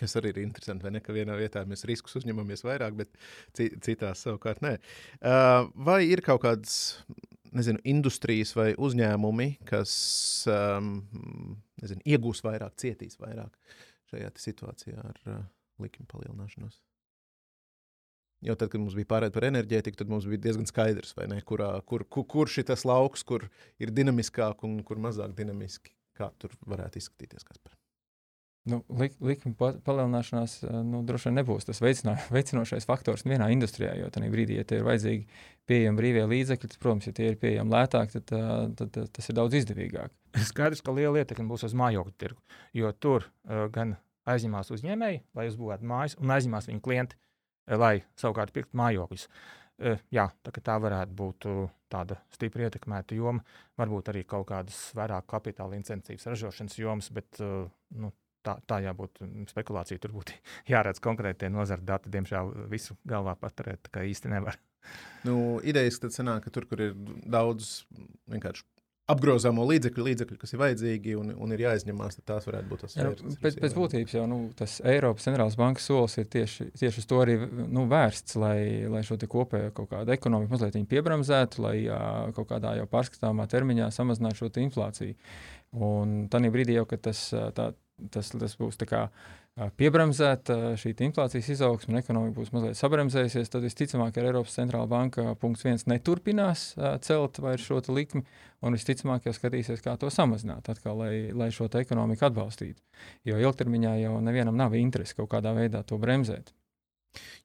Kas 0.00 0.16
arī 0.18 0.32
ir 0.32 0.40
interesanti, 0.42 0.82
vai 0.82 0.96
ne? 0.96 1.00
Ka 1.04 1.14
vienā 1.14 1.36
vietā 1.38 1.62
mēs 1.70 1.86
riskus 1.86 2.18
uzņemamies 2.18 2.64
vairāk, 2.66 2.96
bet 2.98 3.12
citās 3.54 4.24
savukārt 4.26 4.64
nē. 4.64 4.74
Uh, 5.22 5.68
vai 5.86 6.00
ir 6.08 6.24
kaut 6.26 6.42
kādas 6.42 6.74
nezinu, 7.54 7.78
industrijas 7.86 8.50
vai 8.58 8.72
uzņēmumi, 8.74 9.48
kas 9.70 9.94
um, 10.50 10.96
nezinu, 11.78 12.02
iegūs 12.16 12.42
vairāk, 12.42 12.74
cietīs 12.82 13.20
vairāk 13.22 13.54
šajā 14.10 14.32
situācijā 14.40 15.04
ar 15.10 15.20
uh, 15.28 15.44
likuma 15.82 16.10
palielināšanos? 16.12 16.80
Jo 18.44 18.56
tad, 18.60 18.68
kad 18.72 18.82
mums 18.82 18.96
bija 18.98 19.08
pārējai 19.08 19.32
par 19.32 19.46
enerģētiku, 19.48 19.96
tad 20.00 20.10
mums 20.12 20.26
bija 20.28 20.42
diezgan 20.48 20.68
skaidrs, 20.68 21.14
ne, 21.30 21.38
kurā, 21.48 21.70
kur, 21.88 22.04
kur, 22.04 22.26
kurš 22.28 22.58
ir 22.60 22.68
tas 22.68 22.84
lauks, 22.84 23.24
kur 23.24 23.46
ir 23.80 23.94
dinamiskāk 23.94 24.66
un 24.68 24.82
kur 24.84 25.00
mazāk 25.00 25.32
dinamiski. 25.38 25.94
Kā 26.14 26.28
tur 26.38 26.52
varētu 26.68 27.00
izskatīties? 27.00 27.46
Kaspar? 27.48 27.72
Nu, 28.64 28.78
lik, 28.96 29.12
likuma 29.20 29.56
pa, 29.60 29.66
palielināšanās 29.84 30.62
nu, 30.88 31.02
droši 31.04 31.28
vien 31.28 31.36
nebūs 31.36 31.66
tas 31.68 31.82
veicinā, 31.84 32.14
veicinošais 32.36 32.86
faktors 32.88 33.26
vienā 33.28 33.50
industrijā, 33.52 33.92
jo 33.98 34.08
tajā 34.12 34.30
brīdī, 34.32 34.56
ja 34.56 34.64
tie 34.68 34.78
ir 34.80 34.86
vajadzīgi 34.86 35.42
pieejami 35.68 36.00
brīvie 36.00 36.22
līdzekļi, 36.30 36.70
tad, 36.72 36.78
protams, 36.80 37.08
ja 37.10 37.12
tie 37.16 37.28
ir 37.28 37.36
pieejami 37.42 37.74
lētāk, 37.74 38.14
tad, 38.14 38.32
tad, 38.78 38.94
tad 38.96 39.12
tas 39.18 39.28
ir 39.28 39.36
daudz 39.36 39.58
izdevīgāk. 39.60 40.14
Skaidrs, 40.48 40.80
ka 40.84 40.96
liela 40.96 41.20
ietekme 41.20 41.44
būs 41.50 41.66
uz 41.68 41.76
mājokļu 41.76 42.16
tirgu, 42.24 42.40
jo 42.80 42.94
tur 42.96 43.28
uh, 43.28 43.66
gan 43.74 43.98
aizņemās 44.32 44.72
uzņēmēji, 44.72 45.20
lai 45.36 45.46
uzbūvētu 45.52 45.92
mājas, 45.92 46.16
un 46.24 46.32
aizņemās 46.32 46.72
viņu 46.72 46.82
klienti, 46.88 47.20
lai 47.68 47.98
savukārt 48.16 48.56
pirktu 48.56 48.80
mājokļus. 48.80 49.28
Uh, 49.28 50.00
jā, 50.14 50.30
tā, 50.40 50.56
tā 50.64 50.80
varētu 50.80 51.20
būt 51.20 51.52
uh, 51.52 51.62
tāda 51.92 52.16
stipri 52.32 52.64
ietekmēta 52.64 53.20
joma, 53.20 53.44
varbūt 53.76 54.08
arī 54.14 54.24
kaut 54.24 54.48
kādas 54.48 54.86
vairāk 54.96 55.28
kapitāla 55.28 55.76
intensīvas 55.76 56.30
ražošanas 56.32 56.80
jomas, 56.80 57.12
bet 57.12 57.44
uh, 57.44 57.66
nu, 58.00 58.14
tā, 58.44 58.58
tā 58.68 58.80
jābūt 58.84 59.22
mm, 59.24 59.48
spekulācija. 59.52 60.02
Tur 60.02 60.14
būtu 60.16 60.36
jāredz 60.72 61.02
konkrēti 61.04 61.50
nozara 61.52 61.84
dati. 61.94 62.12
Diemžēl 62.14 62.54
visu 62.72 62.98
galvā 63.08 63.36
paturēt 63.40 63.90
īsti 64.04 64.32
nevar. 64.34 64.60
Nu, 65.24 65.58
idejas 65.64 65.96
tad 66.02 66.12
sanāk, 66.12 66.44
ka 66.44 66.52
tur, 66.52 66.68
kur 66.68 66.82
ir 66.84 66.96
daudz 67.24 67.86
vienkārši 68.28 68.66
apgrozāmo 69.10 69.66
līdzekļu, 69.68 70.04
līdzekļu, 70.06 70.36
kas 70.40 70.54
ir 70.54 70.60
vajadzīgi 70.62 71.14
un, 71.20 71.32
un 71.44 71.52
ir 71.52 71.64
jāizņemās, 71.66 72.16
tad 72.18 72.26
tās 72.30 72.46
varētu 72.48 72.70
būt 72.70 72.84
tas 72.86 72.94
vērts, 72.96 73.36
pēc, 73.42 73.58
pēc 73.60 73.74
būtības 73.76 74.14
jau 74.16 74.22
nu, 74.30 74.38
tas 74.56 74.78
Eiropas 74.88 75.26
centrālās 75.26 75.58
bankas 75.60 75.88
solis 75.90 76.16
ir 76.22 76.28
tieši, 76.32 76.70
tieši 76.80 77.02
uz 77.02 77.08
to 77.10 77.18
arī 77.20 77.36
nu, 77.44 77.84
vērsts, 77.90 78.38
lai, 78.40 78.58
lai 78.88 79.02
šo 79.04 79.18
kopējo 79.20 79.74
kaut 79.76 79.90
kādu 79.92 80.14
ekonomiku 80.16 80.54
mazliet 80.54 80.78
piebremzētu, 80.88 81.64
lai 81.66 81.74
jā, 81.82 82.00
kaut 82.36 82.48
kādā 82.54 82.78
jau 82.78 82.88
pārskatāmā 82.88 83.44
termiņā 83.52 83.90
samazinātu 83.92 84.40
šo 84.40 84.52
inflāciju. 84.64 85.18
Un 85.84 86.16
tādā 86.32 86.48
brīdī 86.54 86.78
jau, 86.78 86.86
kad 86.88 87.04
tas, 87.10 87.26
tā, 87.56 87.72
tas, 88.14 88.30
tas 88.34 88.56
būs 88.58 88.80
piebremzēta 89.78 90.74
šī 90.80 90.94
inflācijas 91.06 91.48
izaugsme 91.54 91.94
un 91.94 92.00
ekonomika 92.00 92.34
būs 92.40 92.50
mazliet 92.54 92.78
sabremzējusies, 92.78 93.52
tad 93.52 93.62
visticamāk, 93.62 94.16
ka 94.16 94.24
Eiropas 94.24 94.56
centrālā 94.58 94.88
banka 94.90 95.36
punkts 95.38 95.62
viens 95.62 95.86
neturpinās 95.86 96.72
celt 97.06 97.38
vairs 97.38 97.62
šo 97.62 97.78
likmi, 97.94 98.24
un 98.66 98.74
visticamāk 98.74 99.28
jau 99.28 99.36
skatīsies, 99.36 99.84
kā 99.84 99.94
to 100.00 100.10
samazināt, 100.10 100.72
atkal, 100.72 100.98
lai, 101.04 101.30
lai 101.30 101.52
šo 101.54 101.68
ekonomiku 101.70 102.26
atbalstītu. 102.26 102.82
Jo 103.30 103.38
ilgtermiņā 103.38 103.94
jau 104.02 104.18
nevienam 104.26 104.58
nav 104.58 104.74
interesi 104.74 105.14
kaut 105.14 105.30
kādā 105.36 105.54
veidā 105.54 105.84
to 105.86 106.00
bremzēt. 106.02 106.50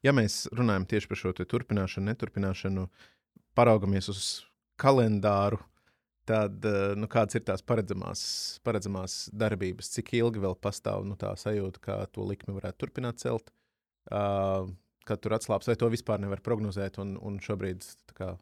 Ja 0.02 0.10
mēs 0.10 0.48
runājam 0.50 0.88
tieši 0.90 1.08
par 1.12 1.18
šo 1.20 1.34
turpināšanu, 1.38 2.10
neturpināšanu, 2.10 2.88
paraugamies 3.54 4.10
uz 4.10 4.24
kalendāru, 4.80 5.60
tad 6.30 6.66
eh, 6.68 6.92
nu, 6.98 7.08
kādas 7.10 7.38
ir 7.38 7.44
tās 7.46 7.64
paredzamās, 7.66 8.22
paredzamās 8.66 9.22
darbības, 9.36 9.90
cik 9.96 10.14
ilgi 10.20 10.42
vēl 10.44 10.56
pastāv 10.62 11.06
nu, 11.08 11.16
tā 11.20 11.32
sajūta, 11.38 11.82
ka 11.86 11.98
to 12.14 12.26
likmi 12.28 12.54
varētu 12.56 12.84
turpināt 12.84 13.22
celt, 13.22 13.50
uh, 14.12 14.68
kad 15.08 15.22
tur 15.24 15.34
atslābs, 15.36 15.70
vai 15.70 15.78
to 15.80 15.90
vispār 15.92 16.22
nevar 16.22 16.42
prognozēt. 16.46 17.00
Un, 17.02 17.16
un 17.18 17.40
šobrīd 17.42 17.86
kā, 18.16 18.34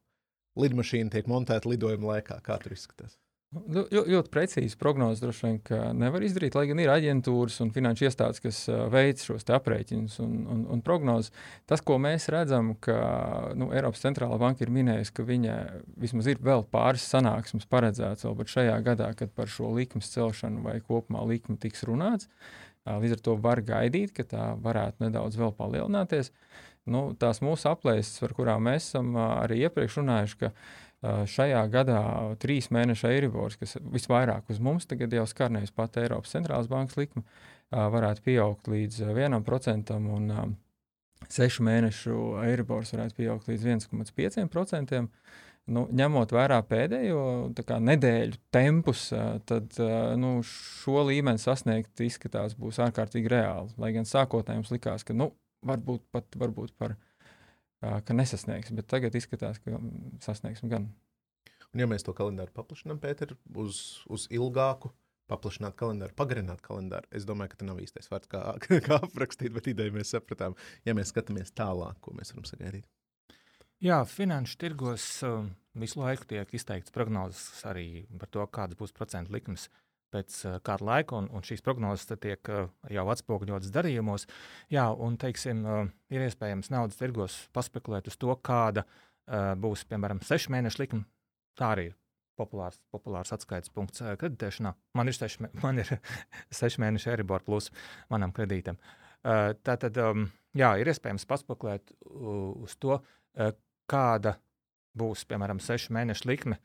lidmašīna 0.60 1.14
tiek 1.14 1.30
montēta 1.30 1.70
lidojuma 1.70 2.14
laikā. 2.14 2.40
Kā 2.44 2.58
tur 2.62 2.76
izskatās? 2.76 3.16
Ļoti, 3.48 4.28
precīzi 4.28 4.76
prognozes 4.76 5.22
droši 5.22 5.46
vien 5.46 5.94
nevar 5.96 6.20
izdarīt, 6.26 6.52
lai 6.52 6.66
gan 6.68 6.82
ir 6.82 6.90
aģentūras 6.92 7.54
un 7.64 7.70
finanšu 7.72 8.04
iestādes, 8.04 8.42
kas 8.44 8.58
veic 8.92 9.22
šos 9.24 9.48
aprēķinus 9.56 10.18
un, 10.20 10.34
un, 10.52 10.66
un 10.74 10.82
prognozes. 10.84 11.32
Tas, 11.64 11.80
ko 11.80 11.96
mēs 11.96 12.28
redzam, 12.34 12.74
ka 12.84 12.98
nu, 13.56 13.70
Eiropas 13.72 14.04
centrālā 14.04 14.36
banka 14.42 14.66
ir 14.66 14.74
minējusi, 14.74 15.14
ka 15.16 15.24
viņa 15.24 15.56
vismaz 15.96 16.28
ir 16.28 16.44
vēl 16.44 16.66
pāris 16.68 17.08
sanāksmes 17.08 17.64
paredzētas 17.72 18.28
vēl 18.28 18.52
šajā 18.52 18.76
gadā, 18.84 19.14
kad 19.16 19.32
par 19.32 19.48
šo 19.48 19.72
likmes 19.78 20.12
celšanu 20.12 20.66
vai 20.66 20.82
kopumā 20.84 21.24
likmi 21.30 21.56
tiks 21.56 21.88
runāts. 21.88 22.28
Līdz 22.84 23.16
ar 23.16 23.22
to 23.24 23.36
var 23.40 23.64
gaidīt, 23.64 24.12
ka 24.16 24.28
tā 24.28 24.50
varētu 24.60 25.06
nedaudz 25.06 25.40
vēl 25.40 25.56
palielināties. 25.56 26.34
Nu, 26.88 27.10
tās 27.20 27.42
mūsu 27.44 27.68
aplēses, 27.68 28.20
par 28.22 28.32
kurām 28.36 28.64
mēs 28.64 28.86
esam 28.90 29.16
arī 29.16 29.58
iepriekš 29.66 29.98
runājuši, 30.00 30.38
ka 30.40 30.52
šajā 31.02 31.60
gadā 31.70 32.00
trīs 32.42 32.70
mēnešu 32.74 33.10
eiribors, 33.12 33.58
kas 33.60 33.76
visvairāk 33.94 34.50
uz 34.50 34.58
mums 34.62 34.88
tagad 34.90 35.12
jau 35.14 35.26
skar 35.30 35.52
nevis 35.54 35.74
pat 35.74 35.96
Eiropas 36.00 36.34
centrālās 36.34 36.70
bankas 36.70 36.98
likme, 36.98 37.22
varētu 37.70 38.24
pieaugt 38.26 38.70
līdz 38.72 39.04
1% 39.12 39.94
un 39.98 40.56
sešu 41.28 41.66
mēnešu 41.66 42.16
eiribors 42.46 42.94
varētu 42.94 43.18
pieaugt 43.18 43.50
līdz 43.50 43.68
1,5%. 43.76 45.04
Nu, 45.68 45.82
ņemot 45.92 46.30
vērā 46.32 46.62
pēdējo 46.64 47.22
kā, 47.60 47.76
nedēļu 47.84 48.38
tempus, 48.54 49.10
tad 49.44 49.74
nu, 50.16 50.38
šo 50.48 51.02
līmeni 51.10 51.42
sasniegt 51.42 52.00
izskatās 52.00 52.56
būs 52.56 52.80
ārkārtīgi 52.86 53.28
reāli. 53.28 53.74
Lai 53.76 53.92
gan 53.92 54.08
sākotnēji 54.08 54.62
mums 54.62 54.72
likās, 54.72 55.04
ka 55.04 55.12
nu, 55.12 55.28
varbūt 55.68 56.06
pat 56.14 56.38
varbūt 56.40 56.72
par 56.80 56.96
ka 57.80 58.16
nesasniegs, 58.16 58.72
bet 58.74 58.88
tagad 58.90 59.16
izskatās, 59.18 59.60
ka 59.62 59.78
sasniegsim 60.24 60.72
gan. 60.72 60.88
Un, 61.68 61.82
ja 61.82 61.88
mēs 61.90 62.06
to 62.06 62.14
kalendāru 62.16 62.54
paplašinām, 62.56 63.00
Pēter, 63.02 63.34
uz, 63.60 64.00
uz 64.08 64.24
ilgāku, 64.34 64.90
paplašināt 65.28 65.76
kalendāru, 65.78 66.16
pagarināt 66.16 66.62
kalendāru, 66.64 67.10
es 67.14 67.26
domāju, 67.28 67.52
ka 67.52 67.60
tas 67.60 67.68
nav 67.68 67.82
īstais 67.84 68.08
vārds, 68.08 68.30
kā, 68.32 68.42
kā 68.86 69.00
aprakstīt, 69.02 69.52
bet 69.54 69.68
ideju 69.74 69.98
mēs 69.98 70.14
sapratām, 70.16 70.56
ja 70.88 70.96
mēs 70.96 71.12
skatāmies 71.12 71.52
tālāk, 71.52 72.00
ko 72.04 72.16
mēs 72.16 72.32
varam 72.32 72.48
sagaidīt. 72.48 72.88
Jā, 73.84 74.00
finanšu 74.10 74.56
tirgos 74.58 75.04
uh, 75.22 75.44
visu 75.78 76.00
laiku 76.00 76.26
tiek 76.32 76.54
izteikts 76.56 76.90
prognozes 76.90 77.60
arī 77.68 78.08
par 78.18 78.32
to, 78.34 78.42
kādas 78.50 78.80
būs 78.80 78.96
procentu 78.96 79.36
likmes. 79.36 79.68
Uh, 79.68 79.87
pēc 80.14 80.38
uh, 80.46 80.56
kāda 80.64 80.86
laika, 80.88 81.18
un, 81.18 81.28
un 81.34 81.44
šīs 81.44 81.62
prognozes 81.64 82.08
tiek 82.20 82.50
uh, 82.52 82.68
jau 82.92 83.04
atspoguļotas 83.12 83.72
darījumos. 83.74 84.26
Jā, 84.72 84.88
un 84.92 85.18
teiksim, 85.20 85.62
uh, 85.66 85.84
ir 86.14 86.24
iespējams 86.26 86.72
naudas 86.74 86.98
tirgos 87.00 87.40
paspekulēt 87.56 88.10
uz 88.10 88.18
to, 88.20 88.34
kāda 88.42 88.86
būs, 89.60 89.82
piemēram, 89.84 90.22
sešu 90.24 90.48
mēnešu 90.54 90.80
likme. 90.80 91.02
Tā 91.60 91.74
arī 91.74 91.82
ir 91.90 91.96
populārs, 92.40 92.78
populārs 92.88 93.34
atskaites 93.36 93.68
punkts 93.68 94.00
kreditēšanā. 94.00 94.72
Man 94.96 95.12
ir 95.12 95.18
seši, 95.18 95.50
man 95.64 95.82
ir 95.82 95.90
seši 96.48 96.80
mēneši 96.80 97.10
Eiribor 97.12 97.44
plus 97.44 97.68
manam 98.08 98.32
kredītam. 98.32 98.80
Uh, 98.80 99.04
Tātad, 99.66 99.98
um, 100.00 100.28
jā, 100.56 100.70
ir 100.80 100.88
iespējams 100.92 101.26
paspekulēt 101.28 101.90
uz 102.08 102.76
to, 102.80 103.00
kāda 103.90 104.36
būs, 104.98 105.24
piemēram, 105.28 105.60
sešu 105.62 105.94
mēnešu 105.96 106.30
likme. 106.30 106.58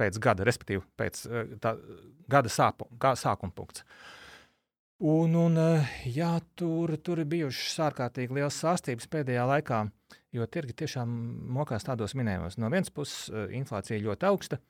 Pēc 0.00 0.18
gada, 0.22 0.44
respektīvi 0.48 0.82
pēc 0.98 1.22
eh, 1.28 1.54
tā, 1.62 1.74
gada 2.32 2.52
sāpu, 2.52 2.88
sākuma 3.20 3.52
punkts. 3.54 3.84
Un, 5.02 5.34
un 5.36 5.58
eh, 5.60 5.96
jā, 6.14 6.32
tur, 6.56 6.94
tur 7.04 7.20
ir 7.20 7.28
bijušas 7.28 7.80
ārkārtīgi 7.88 8.38
liels 8.38 8.60
sāstības 8.62 9.10
pēdējā 9.12 9.44
laikā, 9.50 9.82
jo 10.32 10.46
tirgi 10.48 10.76
tiešām 10.84 11.12
mokās 11.52 11.84
tādos 11.88 12.16
minējumos. 12.18 12.56
No 12.62 12.70
vienas 12.72 12.92
puses, 12.94 13.26
eh, 13.28 13.52
inflācija 13.58 14.00
ļoti 14.04 14.30
augsta, 14.30 14.62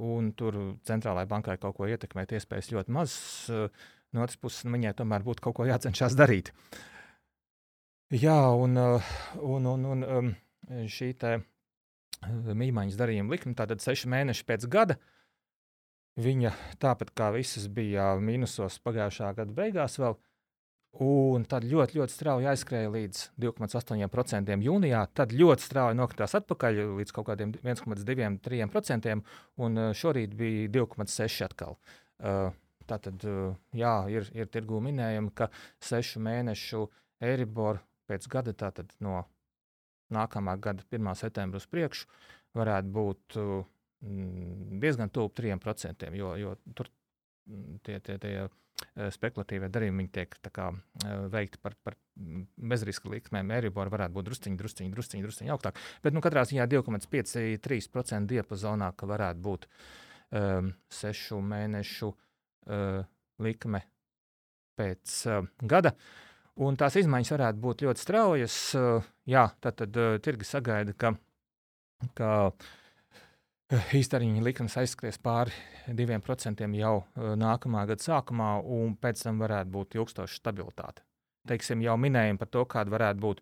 un 0.00 0.32
tur 0.34 0.56
centrālajai 0.88 1.28
bankai 1.30 1.54
kaut 1.60 1.76
ko 1.76 1.86
ietekmēt 1.86 2.32
iespējas 2.34 2.70
ļoti 2.72 2.94
maz. 2.96 3.12
No 4.10 4.24
otras 4.24 4.40
puses, 4.40 4.64
nu, 4.64 4.72
viņai 4.74 4.94
tomēr 4.98 5.22
būtu 5.22 5.44
kaut 5.44 5.58
ko 5.60 5.66
jācenšas 5.68 6.16
darīt. 6.18 6.48
Jā, 8.10 8.38
un, 8.58 8.74
un, 8.80 9.68
un, 9.70 9.84
un 9.92 10.02
um, 10.08 10.32
šī 10.90 11.12
te 11.20 11.36
mīmaiņas 12.28 12.98
darījuma 13.00 13.34
likme, 13.34 13.54
tātad 13.58 13.82
seši 13.82 14.10
mēneši 14.12 14.46
pēc 14.48 14.66
gada. 14.70 14.96
Viņa 16.20 16.52
tāpat 16.82 17.12
kā 17.16 17.30
visas 17.32 17.68
bija 17.72 18.12
mīnusos 18.20 18.80
pagājušā 18.84 19.30
gada 19.38 19.54
beigās, 19.56 19.96
vēl, 20.02 20.16
un 21.06 21.46
tad 21.48 21.64
ļoti, 21.70 21.96
ļoti 22.00 22.12
strauji 22.12 22.48
aizskrēja 22.50 22.90
līdz 22.92 23.22
2,8% 23.40 24.56
jūnijā. 24.66 25.04
Tad 25.16 25.32
ļoti 25.36 25.64
strauji 25.64 26.00
nokritās 26.00 26.34
atpakaļ 26.40 26.80
līdz 26.98 27.14
kaut 27.16 27.30
kādiem 27.30 27.54
1,2-3%, 27.62 29.20
un 29.64 29.84
šorīt 29.96 30.34
bija 30.36 30.72
2,6% 30.80 31.46
atkal. 31.46 31.78
Tātad, 32.90 33.22
jā, 33.78 33.94
ir, 34.10 34.26
ir 34.34 34.50
tirgū 34.50 34.80
minējumi, 34.82 35.30
ka 35.38 35.46
sešu 35.86 36.20
mēnešu 36.26 36.88
Eiribor 37.22 37.78
pēc 38.10 38.26
gada 38.32 38.52
tātad 38.56 38.90
no 39.04 39.22
nākamā 40.14 40.56
gada 40.62 40.84
1. 40.90 41.12
septembra 41.18 41.60
uz 41.60 41.66
priekšu 41.70 42.08
varētu 42.58 42.94
būt 42.94 43.36
mm, 43.38 44.78
diezgan 44.82 45.12
tuvu 45.14 45.32
3%, 45.36 46.08
jo, 46.18 46.32
jo 46.40 46.54
tur 46.74 46.90
mm, 47.46 47.78
tie, 47.86 47.98
tie, 48.04 48.16
tie 48.22 48.32
eh, 48.42 49.10
spekulatīvie 49.14 49.70
darījumi 49.72 50.08
tiek 50.12 50.34
kā, 50.50 50.70
eh, 51.04 51.26
veikti 51.32 51.60
par, 51.62 51.76
par 51.84 51.96
mm, 52.18 52.48
bezriska 52.72 53.12
likmēm. 53.12 53.52
Eiribor 53.58 53.92
varētu 53.92 54.18
būt 54.18 54.30
drusciņi, 54.30 54.58
drusciņi, 54.62 54.94
drusciņi, 54.96 55.26
drusciņi 55.28 55.54
augstāk. 55.54 55.78
Bet 56.04 56.16
nu, 56.16 56.24
katrā 56.24 56.46
ziņā 56.48 56.66
2,53% 56.70 58.34
diapazonā, 58.34 58.90
ka 58.98 59.10
varētu 59.10 59.46
būt 59.46 59.68
um, 59.70 60.74
sešu 60.90 61.38
mēnešu 61.52 62.10
uh, 62.10 63.06
likme 63.42 63.84
pēc 64.80 65.16
uh, 65.28 65.46
gada. 65.70 65.94
Uh, 65.94 66.29
Un 66.60 66.76
tās 66.76 66.98
izmaiņas 67.00 67.32
varētu 67.32 67.62
būt 67.62 67.82
ļoti 67.86 68.02
straujas. 68.02 68.56
Jā, 69.30 69.46
tad, 69.64 69.78
tad 69.80 69.96
tirgi 70.24 70.44
sagaida, 70.44 70.92
ka, 70.92 71.14
ka 72.18 72.32
īstermiņa 73.96 74.42
likmes 74.44 74.76
aizskries 74.80 75.16
pāri 75.22 75.54
2% 75.96 76.66
jau 76.76 76.94
nākamā 77.16 77.86
gada 77.88 78.04
sākumā, 78.04 78.50
un 78.66 78.96
pēc 79.00 79.24
tam 79.24 79.40
varētu 79.40 79.72
būt 79.72 79.96
ilgstoša 80.00 80.40
stabilitāte. 80.40 81.04
Teiksim, 81.48 81.80
jau 81.80 81.96
minējām 81.96 82.36
par 82.40 82.50
to, 82.52 82.66
kāda 82.68 82.92
varētu 82.92 83.24
būt 83.24 83.40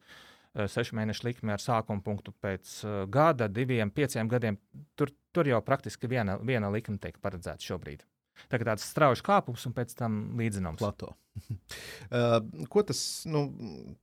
sešu 0.71 0.97
mēnešu 0.99 1.27
likme 1.27 1.57
ar 1.57 1.63
sākuma 1.63 2.05
punktu 2.05 2.33
pēc 2.43 2.77
gada, 3.13 3.49
diviem, 3.51 3.91
pieciem 3.95 4.31
gadiem. 4.31 4.61
Tur, 4.95 5.11
tur 5.35 5.51
jau 5.51 5.59
praktiski 5.65 6.11
viena, 6.11 6.39
viena 6.39 6.71
likme 6.71 7.01
tiek 7.03 7.19
paredzēta 7.23 7.67
šobrīd. 7.67 8.07
Tā 8.51 8.61
tāds 8.63 8.87
strauji 8.87 9.25
kāpums 9.27 9.67
un 9.69 9.75
pēc 9.77 9.95
tam 9.99 10.21
līdzināms. 10.39 10.81
Plato. 10.81 11.15
uh, 11.49 12.39
ko 12.71 12.85
tas, 12.87 13.01
nu, 13.31 13.49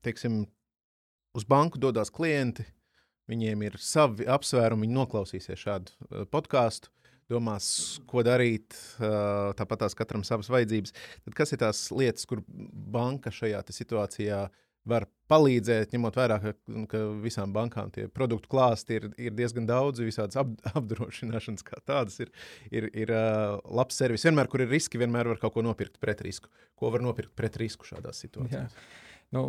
teiksim, 0.06 0.44
uz 1.36 1.48
banku 1.48 1.82
dodas 1.82 2.14
klienti? 2.14 2.68
Viņiem 3.32 3.64
ir 3.66 3.80
savi 3.82 4.28
apsvērumi, 4.30 4.86
viņi 4.86 5.00
noklausīsies 5.00 5.64
šādu 5.64 5.96
uh, 5.96 6.28
podkāstu, 6.30 6.92
domās, 7.32 7.68
ko 8.06 8.22
darīt. 8.26 8.76
Uh, 9.00 9.50
tāpat 9.58 9.82
tās 9.82 9.98
katram 9.98 10.22
savas 10.28 10.52
vajadzības. 10.54 10.94
Tad 11.26 11.40
kas 11.40 11.56
ir 11.56 11.64
tās 11.64 11.88
lietas, 11.96 12.28
kur 12.30 12.44
banka 12.46 13.34
šajā 13.34 13.64
situācijā 13.74 14.44
uh, 14.46 14.62
var 14.90 15.08
palīdzēt, 15.32 15.94
ņemot 15.96 16.18
vērā, 16.20 16.38
ka, 16.44 16.54
ka 16.92 17.02
visām 17.24 17.54
bankām 17.56 17.90
tie 17.94 18.06
produktu 18.12 18.52
klāsti 18.52 19.00
ir, 19.00 19.08
ir 19.18 19.36
diezgan 19.38 19.68
daudz, 19.70 20.04
visādas 20.06 20.38
ap, 20.42 20.54
apdrošināšanas 20.80 21.66
kā 21.66 21.82
tādas 21.86 22.20
ir, 22.24 22.34
ir, 22.70 22.90
ir 22.94 23.14
uh, 23.14 23.58
labs 23.66 23.98
servis. 24.02 24.26
Vienmēr, 24.28 24.50
kur 24.52 24.66
ir 24.66 24.72
riski, 24.72 25.02
vienmēr 25.02 25.34
var 25.34 25.42
kaut 25.42 25.58
ko 25.58 25.66
nopirkt 25.66 25.98
pret 26.04 26.22
risku. 26.26 26.52
Ko 26.78 26.94
var 26.94 27.06
nopirkt 27.06 27.34
pret 27.38 27.58
risku 27.62 27.88
šādās 27.90 28.22
situācijās? 28.22 28.76
Nu, 29.34 29.48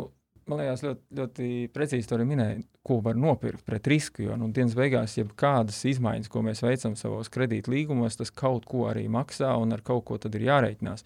man 0.49 0.61
liekas, 0.61 0.83
ļoti, 0.85 1.05
ļoti 1.19 1.49
precīzi 1.75 2.13
arī 2.15 2.25
minēja, 2.27 2.59
ko 2.87 2.99
var 3.05 3.17
nopirkt 3.19 3.65
pret 3.67 3.87
risku. 3.91 4.23
Jo 4.25 4.37
nu, 4.39 4.49
dienas 4.55 4.75
beigās, 4.77 5.17
ja 5.19 5.27
kādas 5.37 5.79
izmaiņas, 5.91 6.31
ko 6.31 6.43
mēs 6.45 6.63
veicam 6.65 6.95
savos 6.99 7.31
kredītlīgumos, 7.33 8.17
tas 8.19 8.33
kaut 8.33 8.65
ko 8.69 8.87
arī 8.91 9.07
maksā 9.11 9.53
un 9.61 9.75
ar 9.75 9.83
kaut 9.85 10.05
ko 10.09 10.19
tad 10.21 10.35
ir 10.39 10.47
jārēķinās. 10.47 11.05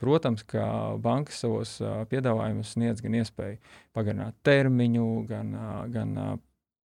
Protams, 0.00 0.44
ka 0.48 0.64
bankas 1.02 1.42
savos 1.44 1.76
piedāvājumus 2.12 2.74
sniedz 2.76 3.02
gan 3.04 3.18
iespēju 3.20 3.58
pagarināt 3.96 4.38
termiņu, 4.46 5.08
gan, 5.28 5.52
gan 5.92 6.14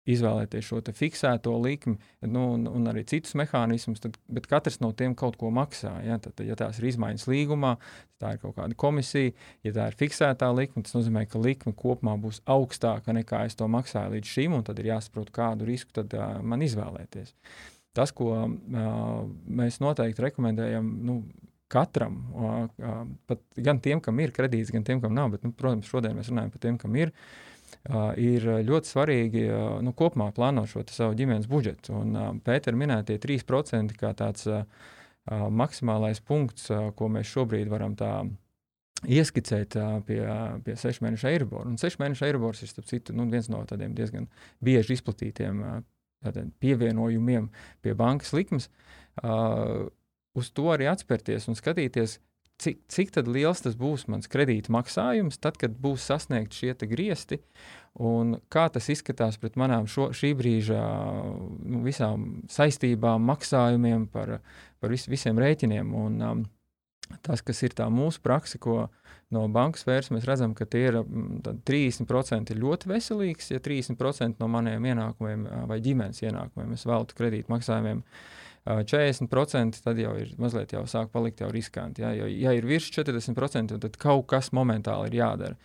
izvēlēties 0.04 0.66
šo 0.66 0.80
fiksēto 0.92 1.54
likmi, 1.64 1.96
nu, 2.28 2.44
un, 2.54 2.66
un 2.68 2.88
arī 2.90 3.04
citus 3.08 3.34
mehānismus, 3.40 4.02
tad, 4.04 4.18
bet 4.28 4.46
katrs 4.50 4.80
no 4.84 4.92
tiem 4.96 5.14
kaut 5.16 5.38
ko 5.40 5.50
maksā. 5.54 5.94
Ja, 6.04 6.18
tad, 6.22 6.40
ja 6.44 6.56
tās 6.60 6.80
ir 6.80 6.90
izmaiņas 6.90 7.26
līgumā, 7.30 7.74
tā 8.20 8.34
ir 8.34 8.42
kaut 8.42 8.56
kāda 8.58 8.76
komisija, 8.78 9.32
ja 9.64 9.74
tā 9.76 9.88
ir 9.90 9.98
fiksētā 10.00 10.50
likme, 10.56 10.84
tas 10.84 10.96
nozīmē, 10.96 11.24
ka 11.30 11.40
likme 11.40 11.72
kopumā 11.76 12.18
būs 12.20 12.42
augstāka 12.44 13.16
nekā 13.16 13.46
es 13.48 13.56
to 13.56 13.68
maksāju 13.70 14.18
līdz 14.18 14.34
šim, 14.36 14.58
un 14.58 14.66
tad 14.66 14.82
ir 14.82 14.92
jāsaprot, 14.92 15.32
kādu 15.34 15.68
risku 15.68 15.96
tad, 15.96 16.12
uh, 16.18 16.36
man 16.44 16.64
izvēlēties. 16.66 17.32
Tas, 17.96 18.12
ko 18.12 18.30
uh, 18.36 18.54
mēs 19.46 19.80
noteikti 19.80 20.26
rekomendējam, 20.26 20.96
nu, 21.06 21.22
katram, 21.72 22.20
pat 23.28 23.42
gan 23.56 23.80
tiem, 23.82 24.02
kam 24.04 24.20
ir 24.22 24.34
kredīts, 24.36 24.72
gan 24.74 24.84
tiem, 24.86 25.00
kam 25.02 25.14
nav. 25.16 25.32
Bet, 25.34 25.44
nu, 25.46 25.52
protams, 25.56 25.88
šodien 25.90 26.16
mēs 26.18 26.30
runājam 26.32 26.52
par 26.54 26.62
tiem, 26.64 26.78
kam 26.80 26.96
ir. 27.00 27.12
Ir 28.20 28.44
ļoti 28.64 28.88
svarīgi 28.88 29.44
nu, 29.84 29.92
kopumā 29.96 30.30
plānot 30.36 30.70
šo 30.70 30.84
savu 30.92 31.16
ģimenes 31.18 31.48
budžetu. 31.50 31.96
Un 31.98 32.40
Pēters 32.44 32.78
minēja 32.78 33.08
tie 33.10 33.18
3% 33.20 33.96
kā 34.00 34.12
tāds 34.16 34.46
maksimālais 35.28 36.20
punkts, 36.24 36.70
ko 36.96 37.10
mēs 37.12 37.32
šobrīd 37.32 37.68
varam 37.72 37.96
tā 37.98 38.12
ieskicēt 39.04 39.76
pie, 40.08 40.20
pie 40.64 40.76
6 40.80 41.02
mēnešu 41.04 41.28
eiribora. 41.32 41.68
Un 41.68 41.80
6 41.80 42.00
mēnešu 42.00 42.28
eiribors 42.28 42.62
ir 42.64 42.72
citu, 42.88 43.16
nu, 43.16 43.26
viens 43.32 43.50
no 43.52 43.64
tādiem 43.68 43.96
diezgan 43.96 44.28
bieži 44.64 44.96
izplatītiem 44.96 45.60
pievienojumiem 46.62 47.50
pie 47.84 47.92
bankas 47.98 48.32
likmes. 48.36 48.70
Uh, 49.20 49.90
uz 50.38 50.50
to 50.54 50.70
arī 50.74 50.88
atspērties 50.90 51.48
un 51.50 51.58
skatīties, 51.58 52.18
cik, 52.62 52.82
cik 52.90 53.14
liels 53.26 53.62
tas 53.64 53.76
būs 53.78 54.06
mans 54.10 54.30
kredīta 54.30 54.72
maksājums, 54.74 55.38
tad, 55.42 55.58
kad 55.60 55.74
būs 55.80 56.06
sasniegti 56.10 56.60
šie 56.60 56.74
griezti, 56.90 57.40
un 57.98 58.38
kā 58.52 58.68
tas 58.72 58.88
izskatās 58.90 59.38
pret 59.42 59.58
manām 59.60 59.86
šo, 59.90 60.10
šī 60.14 60.34
brīža 60.38 60.82
nu, 61.62 61.82
visām 61.86 62.44
saistībām, 62.50 63.24
maksājumiem, 63.30 64.08
par, 64.12 64.38
par 64.80 64.94
vis, 64.94 65.06
visiem 65.10 65.38
rēķiniem. 65.40 65.94
Un, 65.94 66.20
um, 66.22 66.44
tas, 67.22 67.42
kas 67.44 67.62
ir 67.66 67.74
tā 67.76 67.86
mūsu 67.92 68.22
praksa, 68.24 68.58
ko 68.62 68.86
no 69.34 69.44
bankas 69.52 69.84
sfēras 69.84 70.10
mēs 70.14 70.26
redzam, 70.28 70.54
ka 70.56 70.66
tie 70.70 70.86
ir 70.90 71.00
30% 71.02 72.54
ir 72.54 72.62
ļoti 72.62 72.90
veselīgs, 72.90 73.50
ja 73.54 73.62
30% 73.62 74.40
no 74.42 74.48
maniem 74.50 74.90
ienākumiem 74.92 75.46
vai 75.70 75.80
ģimenes 75.84 76.22
ienākumiem 76.24 76.74
es 76.76 76.86
veltu 76.88 77.18
kredīt 77.18 77.50
maksājumiem. 77.52 78.02
40% 78.64 79.82
tad 79.84 79.98
jau 80.00 80.14
ir 80.16 80.30
mazliet 80.40 80.72
jau 80.72 80.84
sāk 80.88 81.10
palikt 81.12 81.42
jau 81.44 81.50
riskanti. 81.52 82.00
Ja, 82.00 82.14
jo, 82.16 82.28
ja 82.28 82.54
ir 82.56 82.64
virs 82.68 82.88
40%, 82.94 83.76
tad 83.80 83.98
kaut 84.00 84.26
kas 84.32 84.54
momentāli 84.56 85.10
ir 85.10 85.18
jādara. 85.20 85.58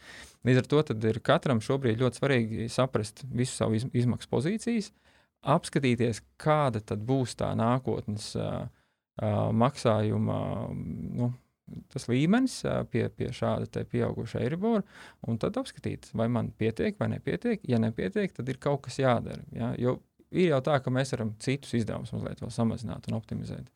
Līdz 0.48 0.62
ar 0.62 0.68
to 0.72 0.84
ir 1.08 1.20
katram 1.24 1.62
šobrīd 1.64 2.00
ļoti 2.00 2.20
svarīgi 2.20 2.68
saprast 2.72 3.24
visu 3.32 3.56
savu 3.56 3.80
iz, 3.80 3.86
izmaksu 3.96 4.32
pozīcijas, 4.32 4.92
apskatīties, 5.48 6.24
kāda 6.40 6.84
tad 6.84 7.04
būs 7.08 7.38
tā 7.40 7.54
nākotnes 7.60 8.34
uh, 8.40 8.66
uh, 8.68 9.48
maksājuma. 9.56 10.40
Nu, 11.20 11.32
tas 11.94 12.08
līmenis 12.10 12.62
pie, 12.92 13.06
pie 13.14 13.30
šāda 13.36 13.86
pieauguša 13.88 14.42
eiribora, 14.44 14.84
un 15.30 15.38
tad 15.40 15.60
apskatīt, 15.62 16.10
vai 16.18 16.28
man 16.32 16.52
pietiek 16.58 17.00
vai 17.00 17.12
nepietiek. 17.14 17.64
Ja 17.70 17.80
nepietiek, 17.80 18.34
tad 18.36 18.50
ir 18.50 18.60
kaut 18.60 18.88
kas 18.88 19.00
jādara. 19.00 19.44
Ja? 19.56 19.72
Jo 19.80 20.00
ir 20.32 20.52
jau 20.54 20.62
tā, 20.66 20.78
ka 20.84 20.94
mēs 20.94 21.14
varam 21.16 21.34
citus 21.44 21.76
izdevumus 21.80 22.14
mazliet 22.16 22.44
samazināt 22.54 23.10
un 23.10 23.18
optimizēt. 23.20 23.70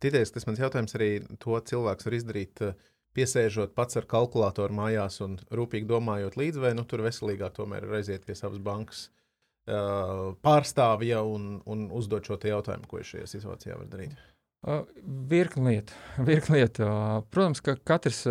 Tities, 0.00 0.32
tas 0.32 0.46
mans 0.48 0.60
jautājums 0.62 0.96
arī 0.96 1.10
to 1.42 1.58
cilvēks 1.70 2.08
var 2.08 2.16
izdarīt. 2.16 2.64
Piesēžot 3.10 3.72
pats 3.74 3.98
ar 3.98 4.06
kalkulātoru 4.06 4.76
mājās 4.78 5.18
un 5.24 5.34
rūpīgi 5.50 5.88
domājot 5.90 6.36
līdzi, 6.38 6.60
vai 6.62 6.70
nu, 6.78 6.84
tur 6.86 7.02
veselīgāk 7.02 7.56
tomēr 7.56 7.88
ir 7.88 7.96
aiziet 7.98 8.22
pie 8.22 8.36
savas 8.38 8.62
bankas 8.62 9.08
uh, 9.66 10.30
pārstāvja 10.46 11.24
un, 11.26 11.56
un 11.66 11.88
uzdot 11.90 12.30
šo 12.30 12.38
jautājumu, 12.38 12.86
ko 12.86 13.02
šajā 13.02 13.26
situācijā 13.32 13.80
var 13.80 13.90
darīt. 13.90 14.14
Virkni 15.30 15.70
lietu. 15.70 15.94
Virkni 16.28 16.58
lietu. 16.58 16.84
Protams, 17.32 17.62
ka 17.64 17.78
katrs 17.80 18.26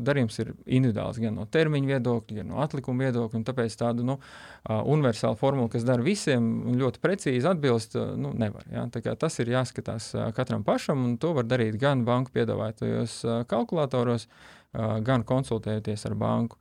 darījums 0.00 0.38
ir 0.40 0.54
individuāls 0.64 1.20
gan 1.20 1.36
no 1.36 1.44
termiņa 1.44 1.90
viedokļa, 1.90 2.38
gan 2.38 2.48
no 2.54 2.62
atlikuma 2.64 3.04
viedokļa. 3.04 3.42
Tāpēc 3.44 3.76
tādu 3.82 4.06
nu, 4.08 4.16
universālu 4.64 5.36
formulu, 5.40 5.68
kas 5.74 5.84
dara 5.84 6.04
visiem 6.04 6.46
un 6.70 6.80
ļoti 6.80 7.02
precīzi 7.04 7.50
atbilst, 7.50 7.98
nu, 8.16 8.32
nevar. 8.32 8.64
Ja? 8.72 8.86
Tas 9.20 9.36
ir 9.44 9.52
jāskatās 9.52 10.14
katram 10.36 10.64
pašam, 10.64 11.04
un 11.04 11.18
to 11.20 11.34
var 11.36 11.48
darīt 11.50 11.76
gan 11.80 12.06
banku 12.08 12.32
piedāvātajos 12.32 13.20
kalkulatoros, 13.50 14.28
gan 15.04 15.22
konsultējoties 15.28 16.08
ar 16.08 16.16
banku. 16.18 16.58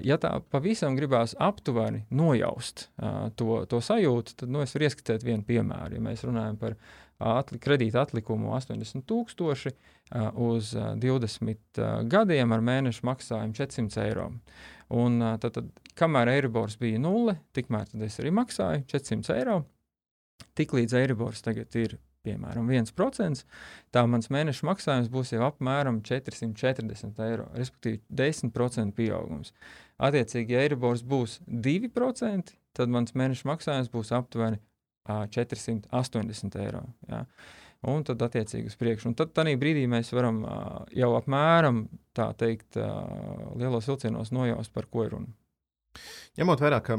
Ja 0.00 0.16
tā 0.16 0.38
pavisam 0.48 0.96
gribās 0.96 1.34
aptuveni 1.36 2.06
nojaust 2.08 2.86
to, 3.36 3.58
to 3.68 3.80
sajūtu, 3.84 4.38
tad 4.40 4.52
nu, 4.52 4.62
es 4.64 4.72
varu 4.72 4.88
ieskatīt 4.88 5.26
vienu 5.26 5.44
piemēru. 5.44 5.98
Ja 5.98 6.04
mēs 6.06 6.24
runājam 6.24 6.56
par 6.56 6.78
atli, 7.24 7.58
kredīta 7.62 8.04
atlikumu 8.04 8.52
80,000 8.56 9.72
uz 10.44 10.72
20 10.76 11.82
gadiem 12.12 12.54
ar 12.54 12.64
mēnešu 12.64 13.06
maksājumu 13.08 13.56
400 13.56 14.02
eiro. 14.04 14.30
Un, 14.94 15.20
tad, 15.40 15.56
tad, 15.56 15.70
kamēr 15.98 16.30
Eiribors 16.34 16.76
bija 16.80 17.00
nulle, 17.00 17.38
tikmēr 17.56 17.88
es 18.04 18.20
arī 18.20 18.34
maksāju 18.34 18.84
400 18.92 19.38
eiro. 19.38 19.62
Tiklīdz 20.58 20.96
Eiribors 21.00 21.42
tagad 21.42 21.74
ir 21.78 21.96
piemēram 22.24 22.68
1%, 22.72 23.44
tā 23.92 24.04
mans 24.08 24.30
mēneša 24.32 24.66
maksājums 24.68 25.10
būs 25.12 25.34
jau 25.34 25.42
apmēram 25.48 26.00
440 26.06 27.20
eiro, 27.26 27.48
respektīvi 27.58 28.00
10% 28.08 28.96
pieaugums. 28.96 29.52
Attiecīgi, 30.00 30.56
ja 30.56 30.64
Eiribors 30.64 31.04
būs 31.06 31.40
2%, 31.48 32.54
tad 32.74 32.94
mans 32.94 33.16
mēneša 33.18 33.50
maksājums 33.50 33.92
būs 33.92 34.14
aptuveni 34.16 34.60
480 35.06 36.58
eiro. 36.64 36.82
Jā. 37.10 37.24
Un 37.92 38.04
tad, 38.08 38.22
attiecīgi, 38.24 38.70
uz 38.72 38.76
priekšu. 38.80 39.10
Un 39.10 39.16
tad, 39.18 39.34
tādā 39.36 39.52
brīdī 39.60 39.84
mēs 39.90 40.12
varam 40.16 40.40
jau 40.96 41.10
apmēram 41.18 41.82
tā 42.16 42.30
teikt, 42.40 42.78
lielos 43.60 43.90
vilcienos 43.90 44.32
nojaust, 44.32 44.72
par 44.72 44.88
ko 44.88 45.04
ir 45.04 45.12
runa. 45.18 45.34
Ņemot 46.38 46.62
vērā, 46.64 46.80
ka 46.82 46.96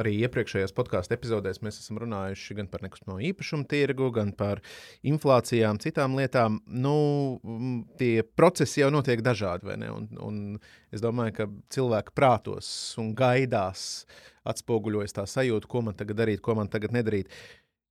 arī 0.00 0.16
iepriekšējās 0.26 0.74
podkāstu 0.74 1.14
epizodēs 1.14 1.60
mēs 1.62 1.78
esam 1.82 2.00
runājuši 2.02 2.56
gan 2.58 2.70
par 2.72 2.82
nekustamo 2.82 3.18
īpašumu 3.28 3.68
tirgu, 3.70 4.10
gan 4.16 4.32
par 4.36 4.62
inflācijām, 5.06 5.78
citām 5.82 6.16
lietām, 6.18 6.58
nu, 6.66 6.96
tie 8.00 8.24
procesi 8.26 8.82
jau 8.82 8.90
notiek 8.94 9.22
dažādi. 9.22 9.76
Un, 9.86 10.08
un 10.22 10.40
es 10.94 11.04
domāju, 11.04 11.36
ka 11.38 11.50
cilvēki 11.76 12.16
prātos 12.16 12.68
un 13.02 13.14
gaidās 13.18 14.06
atspoguļojas 14.46 15.14
tā 15.16 15.26
sajūta, 15.30 15.70
ko 15.70 15.86
man 15.86 15.98
tagad 15.98 16.24
darīt, 16.24 16.42
ko 16.42 16.58
man 16.58 16.70
tagad 16.72 16.94
nedarīt. 16.96 17.30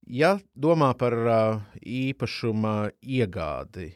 Ja 0.06 0.36
domā 0.54 0.92
par 1.00 1.16
īpašuma 1.82 2.76
iegādi, 3.02 3.94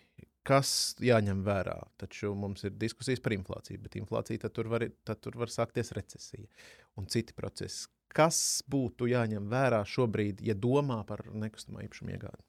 kas 0.47 0.71
jāņem 1.03 1.43
vērā? 1.45 1.77
Taču 2.01 2.33
mums 2.37 2.65
ir 2.67 2.75
diskusijas 2.79 3.21
par 3.23 3.35
inflāciju, 3.35 3.81
bet 3.83 3.97
inflācija 3.99 4.45
tad 4.45 4.55
tur 4.55 4.69
var, 4.71 4.85
tad 5.07 5.21
tur 5.23 5.37
var 5.39 5.51
sākties 5.53 5.93
recesija 5.97 6.47
un 6.99 7.09
citi 7.11 7.35
procesi. 7.37 7.87
Kas 8.09 8.63
būtu 8.65 9.09
jāņem 9.11 9.51
vērā 9.51 9.83
šobrīd, 9.85 10.41
ja 10.41 10.55
domā 10.57 11.03
par 11.05 11.27
nekustamā 11.29 11.83
īpašuma 11.85 12.15
iegādi? 12.15 12.41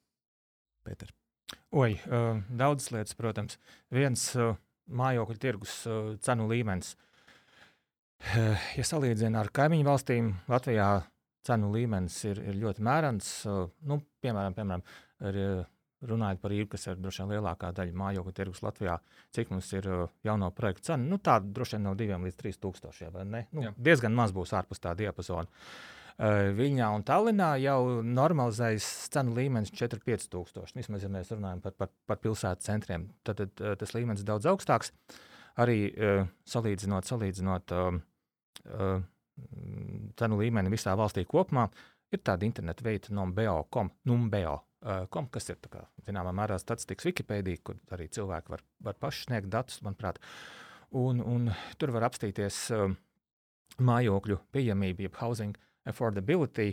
Pēter? 0.89 1.13
Oi, 1.77 1.93
uh, 2.09 2.41
daudzas 2.49 2.91
lietas, 2.95 3.17
protams. 3.19 3.59
Viens 3.93 4.25
uh, 4.39 4.55
mājokļu 4.89 5.41
tirgus 5.43 5.77
uh, 5.89 6.15
cenu 6.25 6.49
līmenis. 6.51 6.97
Ja 8.77 8.85
salīdzina 8.85 9.41
ar 9.41 9.49
kaimiņu 9.57 9.87
valstīm, 9.87 10.27
Latvijā 10.53 10.89
cenu 11.49 11.71
līmenis 11.73 12.19
ir, 12.29 12.43
ir 12.51 12.59
ļoti 12.61 12.85
mērens. 12.85 13.31
Nu, 13.89 13.97
piemēram, 14.21 14.57
piemēram 14.59 14.83
uh, 14.85 15.63
runājot 16.07 16.41
par 16.41 16.55
īru, 16.55 16.69
kas 16.73 16.87
ir 16.89 16.99
droši 17.01 17.23
vien 17.23 17.35
lielākā 17.35 17.71
daļa 17.77 17.97
mājokļu 18.01 18.35
tirgus 18.37 18.63
Latvijā, 18.65 18.97
cik 19.37 19.53
mums 19.53 19.69
ir 19.77 19.87
uh, 19.91 20.03
jauno 20.27 20.51
projektu 20.57 20.91
cena, 20.91 21.05
nu, 21.13 21.21
tāda 21.21 21.51
droši 21.57 21.77
vien 21.77 21.89
no 21.89 21.95
2 21.99 22.19
līdz 22.25 22.39
3 22.41 22.61
tūkstošiem. 22.65 23.19
Nu, 23.31 23.65
Jā. 23.67 23.73
diezgan 23.77 24.17
maz 24.17 24.35
būs 24.37 24.55
ārpus 24.57 24.83
tā 24.83 24.95
diapazona. 24.99 25.49
Uh, 25.51 25.99
Viņā 26.57 26.91
un 26.93 27.05
Tallinā 27.09 27.55
jau 27.63 28.03
normalizējas 28.05 28.87
cenu 29.15 29.33
līmenis 29.39 29.73
4-5 29.73 30.27
tūkstoši. 30.33 30.77
Vismaz, 30.77 31.07
ja 31.07 31.09
mēs 31.13 31.33
runājam 31.33 31.63
par, 31.65 31.73
par, 31.81 31.93
par 32.09 32.21
pilsētu 32.21 32.67
centriem, 32.67 33.09
tad, 33.25 33.41
tad 33.41 33.63
uh, 33.65 33.77
tas 33.81 33.95
līmenis 33.97 34.25
ir 34.25 34.29
daudz 34.29 34.49
augstāks. 34.51 34.93
Arī 35.61 35.91
salīdzinot, 36.49 37.09
salīdzinot 37.09 37.73
uh, 37.75 39.01
cenu 40.21 40.39
līmeni 40.41 40.73
visā 40.73 40.95
valstī 40.97 41.25
kopumā, 41.29 41.67
ir 42.13 42.23
tāda 42.25 42.47
interneta 42.47 42.85
veida 42.87 43.13
numbeo.com, 43.17 43.91
numbeo 44.09 44.55
kom, 45.13 45.29
kas 45.33 45.51
ir 45.53 45.59
kā, 45.69 45.85
zināmā 46.07 46.33
mērā 46.37 46.57
statistikas 46.61 47.11
Wikipēdija, 47.11 47.61
kur 47.65 47.81
arī 47.93 48.09
cilvēki 48.13 48.55
var, 48.55 48.65
var 48.81 48.97
paši 49.01 49.27
sniegt 49.27 49.51
datus, 49.53 49.83
manuprāt. 49.85 50.21
Un, 50.97 51.21
un 51.21 51.51
tur 51.79 51.93
var 51.95 52.09
apstīties 52.09 52.63
uh, 52.75 52.87
mājokļu 53.85 54.39
pieejamību, 54.55 55.05
jeb 55.07 55.19
housing 55.21 55.59
affordability. 55.89 56.73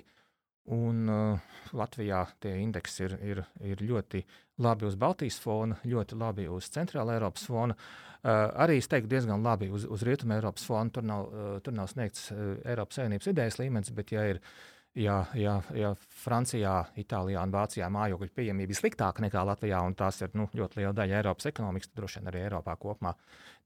Un 0.73 1.07
uh, 1.07 1.51
Latvijā 1.77 2.25
tie 2.43 2.57
indeksi 2.59 3.05
ir, 3.05 3.13
ir, 3.23 3.43
ir 3.63 3.83
ļoti 3.87 4.23
labi 4.63 4.87
uz 4.87 4.97
Baltijas 4.99 5.37
fona, 5.39 5.77
ļoti 5.87 6.17
labi 6.19 6.47
uz 6.51 6.67
Centrālā 6.73 7.15
Eiropas 7.15 7.45
fona. 7.47 7.77
Uh, 8.17 8.49
arī 8.63 8.79
es 8.81 8.89
teiktu, 8.91 9.11
diezgan 9.13 9.45
labi 9.45 9.69
uz, 9.71 9.85
uz 9.87 10.03
Rietumē 10.03 10.39
Eiropas 10.39 10.65
fona. 10.67 10.91
Tur 10.91 11.05
nav, 11.07 11.27
uh, 11.27 11.53
tur 11.63 11.75
nav 11.77 11.91
sniegts 11.91 12.31
uh, 12.33 12.57
Eiropas 12.67 12.99
Savienības 12.99 13.31
idejas 13.31 13.59
līmenis, 13.61 13.93
bet 13.95 14.11
ja 14.15 14.25
ir 14.31 14.41
uh, 14.41 14.51
ja, 14.97 15.17
ja, 15.37 15.57
ja 15.75 15.91
Francijā, 16.23 16.73
Itālijā 16.97 17.41
un 17.45 17.53
Vācijā 17.53 17.87
mājokļu 17.93 18.33
pieejamība 18.35 18.73
ir 18.73 18.79
sliktāka 18.79 19.23
nekā 19.23 19.43
Latvijā, 19.47 19.79
un 19.85 19.95
tās 19.97 20.21
ir 20.23 20.33
nu, 20.37 20.47
ļoti 20.57 20.81
liela 20.81 20.93
daļa 20.97 21.19
Eiropas 21.19 21.49
ekonomikas, 21.51 21.91
tad 21.91 22.01
droši 22.01 22.19
vien 22.19 22.31
arī 22.31 22.43
Eiropā 22.47 22.75
kopumā 22.81 23.13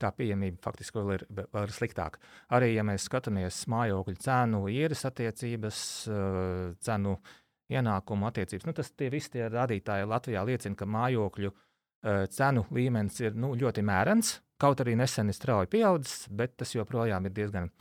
tā 0.02 0.12
pieejamība 0.18 0.62
faktiski 0.64 1.00
vēl 1.00 1.14
ir, 1.16 1.26
vēl 1.38 1.68
ir 1.68 1.76
sliktāka. 1.76 2.22
Arī, 2.58 2.74
ja 2.76 2.86
mēs 2.88 3.06
skatāmies 3.08 3.62
mājokļu 3.72 4.18
cenu, 4.26 4.64
īres 4.72 5.06
attiecības, 5.08 5.80
eh, 6.10 6.66
cenu 6.84 7.16
ienākumu 7.72 8.28
attiecības, 8.28 8.68
nu, 8.68 8.76
tas 8.76 8.92
tie 8.92 9.12
visi 9.14 9.38
tie 9.38 9.48
rādītāji 9.52 10.10
Latvijā 10.10 10.44
liecina, 10.48 10.76
ka 10.76 10.90
mājokļu 10.90 11.54
eh, 11.54 12.26
cenu 12.34 12.66
līmenis 12.74 13.24
ir 13.24 13.40
nu, 13.40 13.54
ļoti 13.56 13.86
mērens, 13.88 14.40
kaut 14.62 14.84
arī 14.84 14.98
nesen 14.98 15.32
ir 15.32 15.38
strauji 15.38 15.72
pieaudzis, 15.72 16.28
bet 16.30 16.58
tas 16.60 16.76
joprojām 16.76 17.26
ir 17.26 17.34
diezgan, 17.38 17.72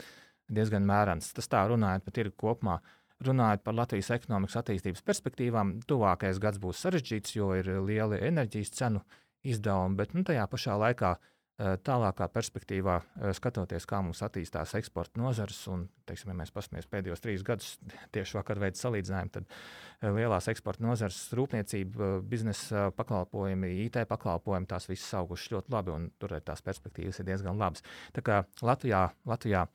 diezgan 0.51 0.87
mērens. 0.87 1.33
Tas 1.37 1.49
tā 1.51 1.67
runājot 1.69 2.05
par 2.07 2.15
tirgu 2.17 2.37
kopumā. 2.41 2.79
Uh, 2.81 2.97
Runājot 3.21 3.61
par 3.61 3.77
Latvijas 3.77 4.09
ekonomikas 4.15 4.57
attīstības 4.63 5.03
perspektīvām, 5.05 5.75
tuvākais 5.89 6.39
gads 6.41 6.61
būs 6.61 6.79
sarežģīts, 6.81 7.35
jo 7.37 7.51
ir 7.59 7.69
lieli 7.85 8.17
enerģijas 8.31 8.73
cenu 8.79 9.03
izdevumi, 9.45 9.99
bet 9.99 10.17
nu, 10.17 10.23
tajā 10.25 10.47
pašā 10.49 10.79
laikā 10.81 11.11
eh, 11.19 11.75
tālākā 11.85 12.31
perspektīvā, 12.33 12.97
eh, 13.21 13.35
skatoties, 13.37 13.85
kā 13.91 14.01
mums 14.07 14.25
attīstās 14.25 14.73
eksporta 14.81 15.21
nozares, 15.21 15.61
un, 15.69 15.85
teiksim, 16.09 16.33
ja 16.33 16.39
mēs 16.41 16.55
paskatāmies 16.57 16.89
pēdējos 16.89 17.25
trīs 17.27 17.45
gadus, 17.45 17.77
tieši 18.17 18.41
vakar 18.41 18.65
veidā 18.65 18.81
salīdzinājumu, 18.81 19.37
tad 19.37 19.53
eh, 19.53 20.09
lielās 20.17 20.49
eksporta 20.55 20.89
nozares, 20.89 21.23
rūpniecība, 21.37 22.13
biznesa 22.25 22.89
pakalpojumi, 22.97 23.75
IT 23.85 24.01
pakalpojumi, 24.09 24.73
tās 24.73 24.89
visas 24.89 25.13
augušas 25.21 25.59
ļoti 25.59 25.77
labi, 25.77 25.99
un 25.99 26.13
tur 26.17 26.39
tās 26.41 26.65
perspektīvas 26.65 27.21
ir 27.21 27.35
diezgan 27.35 27.61
labas. 27.61 27.85
Tā 28.17 28.25
kā 28.25 28.47
Latvijā, 28.65 29.11
Latvijā 29.29 29.69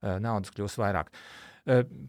naudas 0.00 0.52
kļūs 0.52 0.76
vairāk. 0.80 1.08
Uh, 1.12 1.49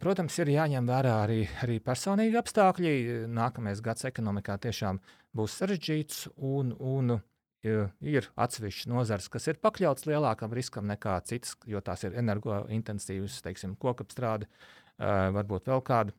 protams, 0.02 0.38
ir 0.42 0.50
jāņem 0.56 0.88
vērā 0.90 1.16
arī, 1.26 1.42
arī 1.62 1.78
personīgi 1.84 2.38
apstākļi. 2.40 2.94
Nākamais 3.30 3.82
gads 3.84 4.08
ekonomikā 4.10 4.56
tiešām 4.64 5.00
būs 5.38 5.58
sarežģīts, 5.60 6.24
un, 6.38 6.74
un 6.80 7.16
eh, 7.18 7.92
ir 8.02 8.30
atsevišķas 8.42 8.90
nozares, 8.92 9.30
kas 9.32 9.50
ir 9.52 9.60
pakļautas 9.62 10.08
lielākam 10.10 10.56
riskam 10.58 10.88
nekā 10.90 11.20
citas, 11.30 11.54
jo 11.70 11.82
tās 11.86 12.06
ir 12.08 12.18
energointensīvas, 12.22 13.42
teiksim, 13.46 13.78
kokapstrāde, 13.82 14.50
eh, 14.50 15.30
varbūt 15.38 15.72
vēl 15.72 15.86
kāda. 15.86 16.18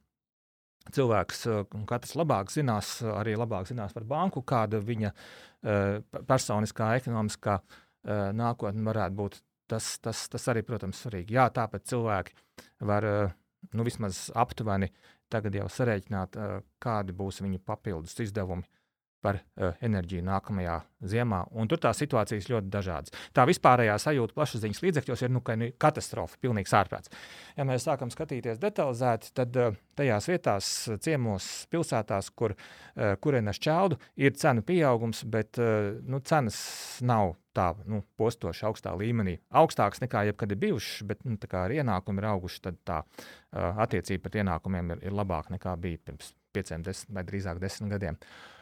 Cilvēks, 0.92 1.44
katrs 1.86 2.16
labāk 2.18 2.48
zinās, 2.50 2.96
arī 3.06 3.36
labāk 3.38 3.68
zinās 3.68 3.92
par 3.94 4.02
banku, 4.02 4.40
kāda 4.42 4.80
viņa 4.82 5.12
personiskā, 6.26 6.88
ekonomiskā 6.98 7.60
nākotne 8.34 8.82
varētu 8.88 9.14
būt 9.20 9.36
tas, 9.72 9.96
tas, 10.04 10.26
tas 10.32 10.50
arī, 10.52 10.64
protams, 10.66 11.00
svarīgi. 11.04 11.38
Jā, 11.38 11.48
tāpēc 11.54 11.88
cilvēki 11.92 12.36
var 12.88 13.08
eh, 13.08 13.32
nu, 13.72 13.86
vismaz 13.88 14.26
aptuveni 14.38 14.92
tagad 15.32 15.56
jau 15.56 15.68
sarēķināt, 15.72 16.36
eh, 16.36 16.54
kādi 16.82 17.16
būs 17.16 17.42
viņu 17.44 17.62
papildus 17.64 18.18
izdevumi 18.24 18.68
par 19.22 19.36
uh, 19.38 19.76
enerģiju 19.86 20.24
nākamajā 20.26 20.80
ziemā. 21.12 21.44
Un 21.54 21.68
tur 21.70 21.78
tās 21.78 22.00
situācijas 22.02 22.48
ļoti 22.50 22.70
dažādas. 22.74 23.12
Tā 23.30 23.44
vispārējā 23.46 23.94
sajūta 24.02 24.34
plašsaziņas 24.34 24.80
līdzekļos 24.82 25.22
ir 25.22 25.30
nu, 25.30 25.42
ka, 25.46 25.54
nu, 25.60 25.68
katastrofa, 25.78 26.40
pilnīgs 26.42 26.74
ārprāts. 26.74 27.12
Ja 27.54 27.62
mēs 27.68 27.86
sākam 27.86 28.10
skatīties 28.10 28.58
detalizēti, 28.58 29.30
tad 29.38 29.60
tajās 29.98 30.26
vietās, 30.26 30.72
ciemos, 31.06 31.46
pilsētās, 31.70 32.32
kur 32.34 32.56
kurienes 33.22 33.62
čaudu, 33.62 34.00
ir 34.18 34.34
cenu 34.42 34.66
pieaugums, 34.66 35.22
bet 35.30 35.62
nu, 36.02 36.18
cenas 36.26 36.58
nav 37.06 37.36
tā 37.56 37.68
nu, 37.88 38.02
postoši 38.20 38.66
augstā 38.68 38.94
līmenī. 38.98 39.36
Augstāks 39.62 40.02
nekā 40.04 40.26
jebkad 40.30 40.54
ir 40.54 40.62
bijušas, 40.62 41.04
bet 41.08 41.26
nu, 41.28 41.36
ar 41.60 41.74
ienākumu 41.74 42.22
ir 42.22 42.28
auguši, 42.32 42.62
tad 42.68 42.80
tā 42.88 43.02
uh, 43.02 43.82
attiecība 43.84 44.28
pret 44.28 44.40
ienākumiem 44.42 44.96
ir, 44.96 45.04
ir 45.08 45.16
labāka 45.16 45.54
nekā 45.54 45.76
bija 45.80 46.00
pirms 46.06 46.32
pieciem, 46.52 46.84
desmit 46.84 47.16
vai 47.16 47.24
drīzāk 47.28 47.60
desmit 47.62 47.94
gadiem. 47.94 48.18
Uh, 48.20 48.52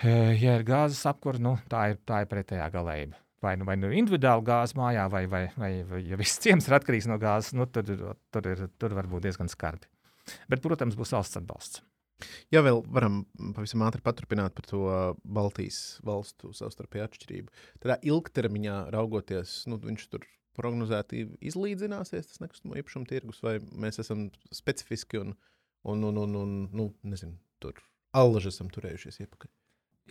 Ja 0.00 0.54
ir 0.56 0.62
gāzes 0.64 1.02
apkūra, 1.08 1.40
nu, 1.42 1.58
tā, 1.68 1.90
ir, 1.92 1.98
tā 2.08 2.22
ir 2.24 2.30
pretējā 2.30 2.70
galējība. 2.72 3.18
Vai 3.44 3.54
nu, 3.56 3.66
vai 3.68 3.76
nu 3.80 3.90
individuāli 3.96 4.44
gāzi 4.44 4.76
mājā, 4.76 5.06
vai, 5.12 5.24
vai, 5.28 5.42
vai, 5.60 5.70
vai 5.88 6.00
ja 6.08 6.16
viss 6.20 6.40
ciems 6.44 6.68
ir 6.68 6.76
atkarīgs 6.76 7.08
no 7.08 7.18
gāzes, 7.20 7.52
nu, 7.56 7.66
tad 7.68 7.88
tur, 7.88 8.48
ir, 8.48 8.66
tur 8.80 8.96
var 8.96 9.08
būt 9.10 9.28
diezgan 9.28 9.52
skarbi. 9.52 9.88
Bet, 10.48 10.62
protams, 10.64 10.96
būs 10.96 11.12
valsts 11.16 11.40
atbalsts. 11.40 11.82
Ja 12.54 12.62
vēl 12.66 12.82
varam 12.92 13.22
pavisam 13.56 13.84
ātri 13.86 14.02
paturpināt 14.04 14.56
par 14.56 14.68
to 14.68 14.82
Baltijas 15.24 16.00
valstu 16.06 16.52
savstarpēju 16.56 17.06
atšķirību, 17.06 17.54
tad 17.82 18.06
ilgtermiņā 18.06 18.76
raugoties, 18.94 19.62
nu, 19.70 19.80
viņš 19.82 20.08
tur 20.12 20.26
prognozēti 20.58 21.24
izlīdzināsies, 21.50 22.32
tas 22.32 22.42
nekustamo 22.42 22.76
īpašumu 22.80 23.08
tirgus, 23.08 23.40
vai 23.44 23.58
mēs 23.60 24.02
esam 24.02 24.28
specifiski 24.54 25.22
un, 25.22 25.36
un, 25.88 26.04
un, 26.10 26.20
un, 26.24 26.36
un 26.42 26.58
nu, 26.74 26.90
nezinu, 27.06 27.38
tur 27.62 27.80
allaži 28.16 28.50
esam 28.50 28.70
turējušies 28.74 29.22
iepakaļ 29.24 29.52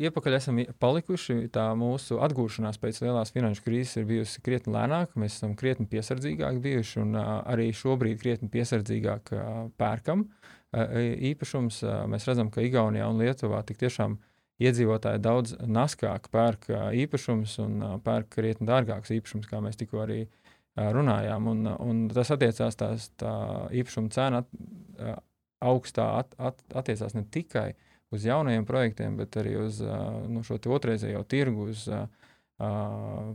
iepakaļ 0.07 0.35
esam 0.37 0.59
palikuši. 0.81 1.49
Tā 1.53 1.65
mūsu 1.77 2.19
atgūšanās 2.23 2.79
pēc 2.81 3.01
lielās 3.03 3.33
finanšu 3.35 3.65
krīzes 3.65 3.99
ir 3.99 4.07
bijusi 4.09 4.43
krietni 4.45 4.73
lēnāka. 4.75 5.19
Mēs 5.19 5.39
esam 5.39 5.55
krietni 5.59 5.87
piesardzīgāki 5.91 6.63
bijuši 6.63 7.01
un 7.03 7.17
uh, 7.19 7.29
arī 7.49 7.69
šobrīd 7.75 8.21
krietni 8.21 8.49
piesardzīgāk 8.53 9.33
uh, 9.35 9.51
pērkam 9.79 10.25
uh, 10.25 10.97
īpašums. 11.31 11.83
Uh, 11.85 12.01
mēs 12.11 12.27
redzam, 12.29 12.51
ka 12.53 12.63
Igaunijā 12.65 13.09
un 13.11 13.21
Lietuvā 13.21 13.61
tik 13.67 13.81
tiešām 13.83 14.17
iedzīvotāji 14.59 15.23
daudz 15.23 15.55
naskāk 15.63 16.31
pērk 16.33 16.69
uh, 16.73 16.89
īpašums 17.05 17.57
un 17.63 17.79
uh, 17.79 17.97
pērk 18.03 18.31
krietni 18.39 18.67
dārgāks 18.69 19.13
īpašums, 19.15 19.47
kā 19.51 19.61
mēs 19.63 19.79
tikko 19.79 20.03
arī 20.05 20.23
uh, 20.25 20.89
runājām. 20.95 21.51
Un, 21.51 21.73
un 21.79 22.07
tas 22.13 22.31
attiecās 22.35 22.79
tās 22.79 23.11
tā 23.19 23.35
īpašuma 23.81 24.15
cena 24.15 24.43
at, 24.43 24.57
uh, 24.99 25.19
augstā 25.59 26.07
at, 26.21 26.35
at, 26.39 26.63
attiecās 26.71 27.15
ne 27.17 27.25
tikai 27.27 27.73
uz 27.73 27.88
uz 28.15 28.25
jaunajiem 28.25 28.65
projektiem, 28.65 29.17
bet 29.19 29.37
arī 29.39 29.55
uz 29.61 29.81
nu, 30.29 30.43
šo 30.45 30.59
otrreizējo 30.75 31.23
tirgu, 31.29 31.69
uz 31.73 31.85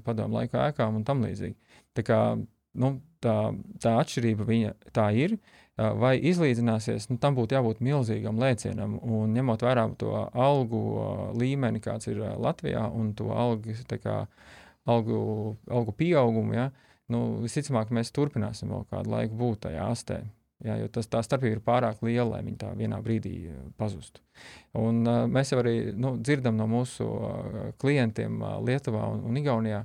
padomu 0.04 0.40
laika 0.40 0.68
ēkām 0.68 1.00
un 1.00 1.04
tam 1.06 1.22
līdzīgi. 1.24 1.56
Tā, 1.96 2.04
kā, 2.06 2.20
nu, 2.80 2.90
tā, 3.24 3.36
tā 3.80 3.94
atšķirība 4.02 4.48
viņa 4.48 4.72
tā 4.96 5.08
ir. 5.16 5.38
Vai 5.74 6.12
izlīdzināsies, 6.30 7.08
nu, 7.10 7.16
tam 7.18 7.34
būtu 7.34 7.56
jābūt 7.56 7.80
milzīgam 7.82 8.38
lēcienam. 8.38 8.98
Un 9.02 9.32
ņemot 9.34 9.64
vērā 9.66 9.88
to 9.98 10.12
algu 10.30 10.82
līmeni, 11.34 11.82
kāds 11.82 12.06
ir 12.12 12.20
Latvijā, 12.38 12.84
un 12.94 13.10
to 13.18 13.32
algu, 13.34 13.74
kā, 14.02 14.20
algu, 14.86 15.18
algu 15.66 15.96
pieaugumu, 15.98 16.54
ja, 16.54 16.68
nu, 17.10 17.24
visticamāk, 17.42 17.90
mēs 17.90 18.14
turpināsim 18.14 18.70
vēl 18.70 18.86
kādu 18.92 19.16
laiku 19.16 19.40
būt 19.40 19.64
tajā 19.66 19.88
astē. 19.96 20.20
Jā, 20.64 20.78
jo 20.80 20.88
tas, 20.88 21.08
tā 21.12 21.20
starpība 21.20 21.58
ir 21.58 21.64
pārāk 21.64 21.98
liela, 22.06 22.38
lai 22.38 22.44
viņi 22.46 22.58
tā 22.62 22.70
vienā 22.78 22.96
brīdī 23.04 23.34
eh, 23.50 23.56
pazustu. 23.76 24.22
Un, 24.80 25.02
uh, 25.04 25.24
mēs 25.28 25.52
jau 25.52 25.58
arī 25.60 25.92
nu, 25.92 26.14
dzirdam 26.16 26.56
no 26.56 26.64
mūsu 26.70 27.04
uh, 27.04 27.58
klientiem 27.80 28.38
uh, 28.40 28.54
Lietuvā 28.64 29.02
un, 29.12 29.20
un 29.28 29.40
Igaunijā, 29.40 29.82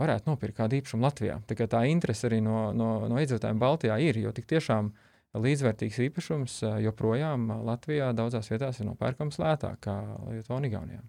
varētu 0.00 0.30
nopirkt 0.30 0.56
kādu 0.56 0.78
īpašumu 0.78 1.04
Latvijā. 1.04 1.36
Tā, 1.48 1.68
tā 1.68 1.82
interese 1.90 2.30
arī 2.30 2.40
no, 2.44 2.70
no, 2.76 2.88
no 3.10 3.20
iedzīvotājiem 3.20 3.60
Baltijā 3.60 3.98
ir, 4.04 4.22
jo 4.24 4.32
tik 4.36 4.48
tiešām 4.48 4.90
līdzvērtīgs 5.36 6.00
īpašums 6.08 6.58
joprojām 6.80 7.50
Latvijā 7.68 8.08
daudzās 8.16 8.48
vietās 8.48 8.80
ir 8.80 8.88
nopērkams 8.88 9.36
lētāk 9.42 9.76
nekā 9.84 9.96
Lietuvā 10.32 10.60
un 10.60 10.68
Igaunijā. 10.70 11.02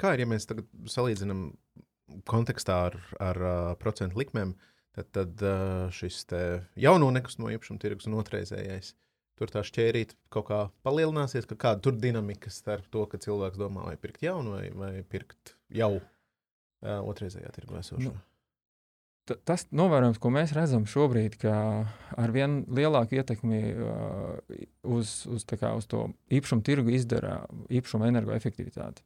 Kā 0.00 0.14
ir, 0.16 0.24
ja 0.24 0.28
mēs 0.32 0.48
tagad 0.48 0.68
salīdzinām 0.90 1.50
kontekstā 2.28 2.78
ar, 2.88 2.96
ar 3.22 3.40
uh, 3.40 3.74
procentu 3.80 4.20
likmēm, 4.20 4.56
tad, 4.94 5.10
tad 5.14 5.46
šis 5.94 6.24
jauno 6.80 7.10
nekustamo 7.14 7.50
īpašumu 7.54 7.82
tirgus 7.82 8.08
un 8.10 8.18
otrreizējais. 8.20 8.94
Tur 9.34 9.50
tā 9.50 9.64
šķērīte 9.66 10.14
kaut 10.30 10.46
kā 10.46 10.58
palielināsies, 10.86 11.48
ka 11.50 11.56
kāda 11.58 11.82
tur 11.82 11.96
dinamika 11.98 12.52
starp 12.54 12.86
to, 12.94 13.02
ka 13.10 13.18
cilvēks 13.18 13.58
domā, 13.58 13.88
vai 13.88 13.96
pirkt 13.98 14.22
jaunu, 14.22 14.54
vai, 14.54 14.68
vai 14.78 14.92
pirkt 15.10 15.56
jau 15.74 15.96
uh, 15.98 17.00
otrreizējā 17.02 17.50
tirgu 17.56 17.80
esošo. 17.80 18.12
Nu, 18.12 19.34
tas 19.48 19.66
novērojums, 19.74 20.20
ko 20.22 20.30
mēs 20.36 20.54
redzam 20.54 20.86
šobrīd, 20.86 21.34
ka 21.42 21.54
ar 22.14 22.34
vien 22.34 22.60
lielāku 22.70 23.18
ietekmi 23.18 23.60
uh, 23.72 24.38
uz, 24.94 25.24
uz, 25.26 25.46
kā, 25.50 25.72
uz 25.74 25.90
to 25.90 26.06
īpašumu 26.30 26.62
tirgu 26.70 26.94
izdara 26.94 27.40
īpašuma 27.74 28.12
energoefektivitāte. 28.12 29.02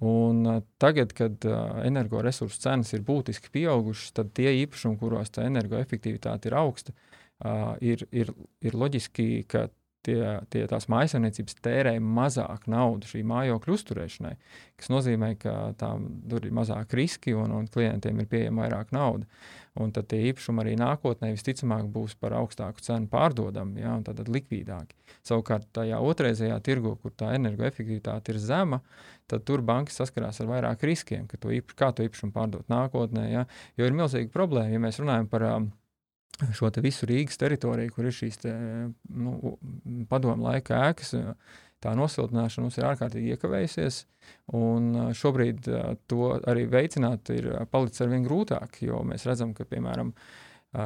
Un, 0.00 0.44
uh, 0.46 0.60
tagad, 0.78 1.12
kad 1.16 1.44
uh, 1.48 1.80
energoresursu 1.84 2.60
cenas 2.62 2.92
ir 2.94 3.02
būtiski 3.06 3.50
pieaugušas, 3.52 4.14
tad 4.16 4.30
tie 4.38 4.52
īpašumi, 4.62 4.98
kuros 5.00 5.32
tā 5.34 5.44
energoefektivitāte 5.48 6.48
ir 6.48 6.56
augsta, 6.60 6.94
uh, 7.44 7.74
ir, 7.82 8.06
ir, 8.14 8.30
ir 8.62 8.78
loģiski, 8.78 9.44
ka 9.50 9.66
tie, 10.06 10.20
tie 10.52 10.64
tās 10.70 10.88
mājsaimniecības 10.92 11.56
tērē 11.64 11.94
mazāk 12.02 12.66
naudas 12.70 13.12
šī 13.12 13.22
mājokļa 13.28 13.76
uzturēšanai, 13.76 14.34
kas 14.80 14.92
nozīmē, 14.92 15.34
ka 15.40 15.56
tām 15.80 16.06
tur 16.30 16.46
ir 16.46 16.54
mazāk 16.56 16.94
riski 16.96 17.34
un, 17.36 17.52
un 17.56 17.68
klientiem 17.70 18.22
ir 18.22 18.30
pieejama 18.30 18.66
vairāk 18.66 18.94
naudas. 18.96 19.28
Un 19.80 19.92
tad 19.94 20.08
tie 20.10 20.18
īpašumi 20.32 20.64
arī 20.64 20.72
nākotnē 20.80 21.28
visticamāk 21.30 21.86
būs 21.94 22.16
par 22.18 22.34
augstāku 22.40 22.82
cenu 22.82 23.06
pārdodami, 23.12 23.84
ja, 23.84 23.92
un 23.94 24.02
tad 24.04 24.18
likvidāki. 24.26 24.96
Savukārt 25.26 25.68
tajā 25.76 26.00
otrreizējā 26.02 26.56
tirgu, 26.66 26.96
kur 26.98 27.14
tā 27.14 27.30
energoefektivitāte 27.36 28.34
ir 28.34 28.40
zema, 28.42 28.80
tad 29.30 29.44
tur 29.46 29.62
bankas 29.62 30.00
saskarās 30.00 30.42
ar 30.42 30.50
vairāk 30.50 30.82
riskiem, 30.90 31.28
ka 31.30 31.38
to 31.38 31.54
īpaš, 31.54 31.76
kā 31.78 31.92
to 31.94 32.06
īpašumu 32.08 32.34
pārdot 32.34 32.66
nākotnē. 32.72 33.28
Ja, 33.30 33.46
jo 33.78 33.86
ir 33.86 33.94
milzīga 33.94 34.34
problēma, 34.34 34.74
ja 34.74 34.82
mēs 34.82 34.98
runājam 34.98 35.30
par 35.30 35.46
um, 35.52 35.70
šo 36.56 36.70
visu 36.82 37.08
Rīgas 37.08 37.40
teritoriju, 37.40 37.92
kur 37.94 38.08
ir 38.08 38.16
šīs 38.16 38.40
te, 38.44 38.52
nu, 39.10 39.56
padomu 40.10 40.48
laika 40.48 40.84
ēkas. 40.90 41.16
Tā 41.80 41.94
nosiltināšana 41.96 42.66
mums 42.66 42.76
ir 42.76 42.86
ārkārtīgi 42.90 43.32
iekavējusies, 43.34 44.02
un 44.58 44.90
šobrīd 45.16 45.68
to 46.12 46.26
arī 46.50 46.66
veicināt 46.68 47.30
ir 47.32 47.48
palicis 47.72 48.04
ar 48.04 48.10
vien 48.12 48.26
grūtāk, 48.26 48.82
jo 48.84 49.00
mēs 49.08 49.24
redzam, 49.28 49.54
ka, 49.56 49.64
piemēram, 49.64 50.12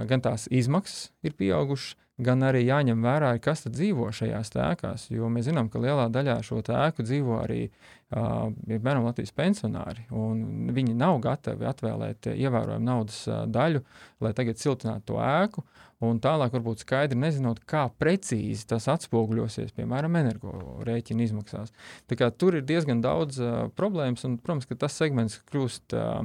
gan 0.07 0.23
tās 0.23 0.47
izmaksas 0.55 1.09
ir 1.27 1.35
pieaugušas, 1.35 1.97
gan 2.23 2.47
arī 2.47 2.63
jāņem 2.69 3.03
vērā, 3.03 3.33
kas 3.43 3.65
dzīvo 3.67 4.11
šajās 4.15 4.53
ēkās. 4.55 5.09
Jo 5.11 5.31
mēs 5.33 5.49
zinām, 5.49 5.69
ka 5.71 5.83
lielā 5.83 6.07
daļā 6.15 6.39
šo 6.47 6.61
ēku 6.63 7.03
dzīvo 7.03 7.41
arī 7.43 7.65
uh, 7.67 8.53
piemēram, 8.69 9.07
Latvijas 9.09 9.35
pensionāri. 9.35 10.07
Viņi 10.11 10.95
nav 10.99 11.19
gatavi 11.25 11.67
atvēlēt 11.67 12.31
ievērojumu 12.35 12.87
naudas 12.87 13.25
uh, 13.27 13.43
daļu, 13.51 13.83
lai 14.23 14.35
tagad 14.37 14.63
siltinātu 14.63 15.13
to 15.13 15.19
ēku. 15.23 15.65
Un 16.05 16.19
tālāk, 16.21 16.53
varbūt 16.53 16.83
skaidri 16.85 17.17
nezinot, 17.17 17.63
kā 17.71 17.87
precīzi 17.99 18.67
tas 18.69 18.87
atspoguļosies, 18.93 19.73
piemēram, 19.77 20.19
energorēķina 20.21 21.25
izmaksās. 21.25 21.73
Tur 22.11 22.59
ir 22.59 22.67
diezgan 22.69 23.01
daudz 23.03 23.41
uh, 23.41 23.67
problēmas, 23.79 24.27
un, 24.29 24.37
protams, 24.39 24.69
tas 24.79 24.99
segments 25.01 25.41
kļūst 25.51 25.97
uh, 25.99 26.23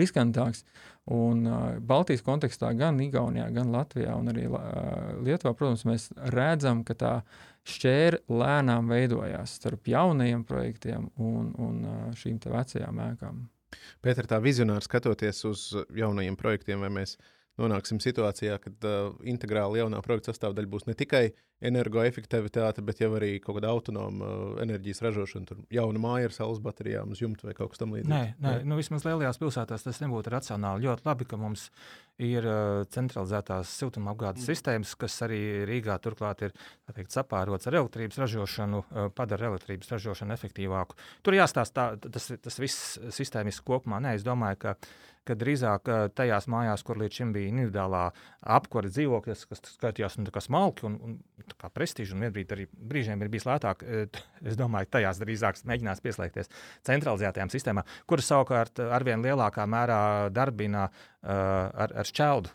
riskantāks. 0.00 0.64
Un 1.14 1.44
uh, 1.46 1.58
Baltijas 1.86 2.24
kontekstā, 2.26 2.72
gan 2.74 2.98
Igaunijā, 2.98 3.46
gan 3.54 3.70
Latvijā 3.70 4.16
un 4.18 4.32
arī 4.32 4.48
uh, 4.50 5.12
Lietuvā, 5.22 5.52
protams, 5.54 5.84
mēs 5.86 6.08
redzam, 6.34 6.82
ka 6.86 6.96
tā 6.98 7.12
šķēra 7.66 8.24
lēnām 8.26 8.90
veidojās 8.90 9.54
starp 9.60 9.86
jaunajiem 9.90 10.42
projektiem 10.46 11.06
un, 11.14 11.52
un 11.62 11.78
uh, 11.86 12.00
šīm 12.18 12.40
vecajām 12.42 12.98
ēkām. 13.12 13.44
Pēc 14.02 14.24
tam, 14.26 14.42
vizionāri 14.42 14.86
skatoties 14.86 15.44
uz 15.46 15.68
jaunajiem 15.94 16.38
projektiem, 16.38 16.82
vai 16.82 16.90
mēs 16.98 17.16
nonāksim 17.60 18.00
situācijā, 18.02 18.58
kad 18.62 18.86
uh, 18.86 19.10
integrāli 19.24 19.80
jaunā 19.80 20.02
projekta 20.04 20.32
sastāvdaļa 20.32 20.72
būs 20.72 20.86
ne 20.88 20.94
tikai 20.98 21.24
energoefektivitāte, 21.64 22.82
bet 22.84 23.00
jau 23.00 23.08
arī 23.16 23.38
kaut 23.40 23.56
kāda 23.56 23.70
autonoma 23.72 24.26
uh, 24.26 24.48
enerģijas 24.60 25.00
ražošana, 25.06 25.48
tur 25.48 25.62
jauna 25.72 26.02
māja 26.02 26.28
ar 26.28 26.34
saules 26.36 26.60
baterijām 26.64 27.14
uz 27.14 27.22
jumta 27.22 27.48
vai 27.48 27.54
kaut 27.56 27.72
kas 27.72 27.80
tamlīdzīgs. 27.80 28.12
Nē, 28.12 28.20
nē, 28.36 28.50
nē. 28.60 28.66
Nu, 28.68 28.76
vismaz 28.76 29.06
lielajās 29.08 29.40
pilsētās 29.40 29.86
tas 29.86 30.02
nebūtu 30.04 30.34
racionāli. 30.34 30.84
Ļoti 30.84 31.08
labi, 31.08 31.28
ka 31.30 31.40
mums 31.40 31.70
ir 32.20 32.44
uh, 32.44 32.84
centralizētās 32.92 33.72
siltumapgādes 33.80 34.44
mm. 34.44 34.50
sistēmas, 34.52 34.92
kas 35.00 35.16
arī 35.24 35.40
Rīgā 35.68 35.96
turklāt 36.04 36.44
ir 36.44 36.54
teikt, 36.92 37.16
sapārots 37.16 37.70
ar 37.70 37.80
elektrības 37.80 38.20
ražošanu, 38.26 38.84
uh, 38.84 39.08
padara 39.16 39.48
elektrības 39.54 39.96
ražošanu 39.96 40.36
efektīvāku. 40.36 41.00
Tur 41.24 41.40
jāstāsta 41.40 41.94
tas, 42.04 42.30
tas 42.36 42.60
viss 42.60 42.96
sistēmiski 43.16 43.64
kopumā. 43.64 44.04
Nē, 44.04 44.18
es 44.20 44.28
domāju, 44.28 44.60
ka 44.66 44.78
ka 45.26 45.36
drīzāk 45.38 45.90
tajās 46.16 46.48
mājās, 46.52 46.84
kur 46.86 47.00
līdz 47.00 47.20
šim 47.20 47.32
bija 47.34 47.50
individuālā 47.52 48.02
apkūra 48.56 48.90
dzīvoklis, 48.92 49.46
kas 49.50 49.62
skatījās 49.74 50.18
nu, 50.20 50.30
smalki 50.42 50.86
un, 50.88 50.98
un 51.02 51.16
kā 51.58 51.70
prestiži, 51.72 52.14
un 52.14 52.26
vienbrīd 52.26 52.54
arī 52.56 52.68
brīžiem 52.72 53.22
ir 53.22 53.32
bijis 53.32 53.48
lētāk, 53.48 53.82
es 54.46 54.58
domāju, 54.58 54.90
tajās 54.96 55.22
drīzāk 55.22 55.62
mēģinās 55.68 56.04
pieslēgties 56.04 56.52
centralizētajām 56.86 57.52
sistēmām, 57.52 57.88
kuras 58.06 58.30
savukārt 58.30 58.82
arvien 58.86 59.24
lielākā 59.24 59.66
mērā 59.70 60.00
darbina 60.34 60.86
uh, 60.88 60.94
ar, 61.30 61.98
ar 62.02 62.08
šķeldu. 62.08 62.54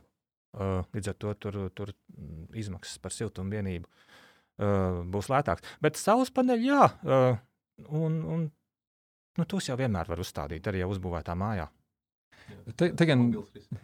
Uh, 0.51 0.81
līdz 0.91 1.13
ar 1.13 1.15
to 1.15 1.33
tur, 1.39 1.57
tur 1.71 1.93
izmaksas 2.59 2.99
par 2.99 3.13
siltumvienību 3.15 3.87
uh, 3.87 4.97
būs 5.07 5.29
lētākas. 5.31 5.77
Bet 5.79 5.99
saules 5.99 6.33
paneļi, 6.35 6.67
jā, 6.67 6.89
uh, 7.07 7.37
un, 7.87 8.17
un 8.27 8.43
nu, 9.39 9.45
tos 9.47 9.69
jau 9.69 9.77
vienmēr 9.79 10.11
var 10.11 10.19
uzstādīt 10.19 10.67
arī 10.67 10.83
jau 10.83 10.89
uzbūvētā 10.91 11.37
mājā. 11.39 11.69
Te, 12.77 12.91
te 12.95 13.05
gan, 13.09 13.23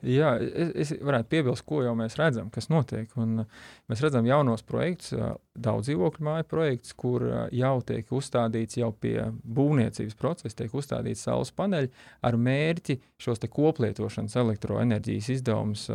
jā, 0.06 0.32
es, 0.40 0.70
es 0.84 0.92
varētu 1.04 1.30
piebilst, 1.32 1.66
ko 1.68 1.82
jau 1.86 1.94
mēs 1.98 2.16
redzam, 2.20 2.52
kas 2.54 2.70
notiek. 2.72 3.10
Un 3.20 3.42
mēs 3.90 4.04
redzam 4.04 4.28
jaunos 4.28 4.64
projektus, 4.68 5.16
daudz 5.58 5.88
dzīvokļu 5.88 6.26
māju 6.28 6.48
projektus, 6.52 6.94
kur 6.98 7.26
jau 7.56 7.74
tiek 7.88 8.12
uzstādīts 8.14 8.80
jau 8.80 8.92
pie 8.94 9.16
būvniecības 9.44 10.18
procesa, 10.20 10.56
tiek 10.62 10.78
uzstādīts 10.78 11.26
saules 11.28 11.54
paneļi 11.58 11.92
ar 12.28 12.38
mērķi 12.38 13.00
šos 13.24 13.44
koplietošanas 13.58 14.38
elektroenerģijas 14.44 15.32
izdevumus 15.38 15.88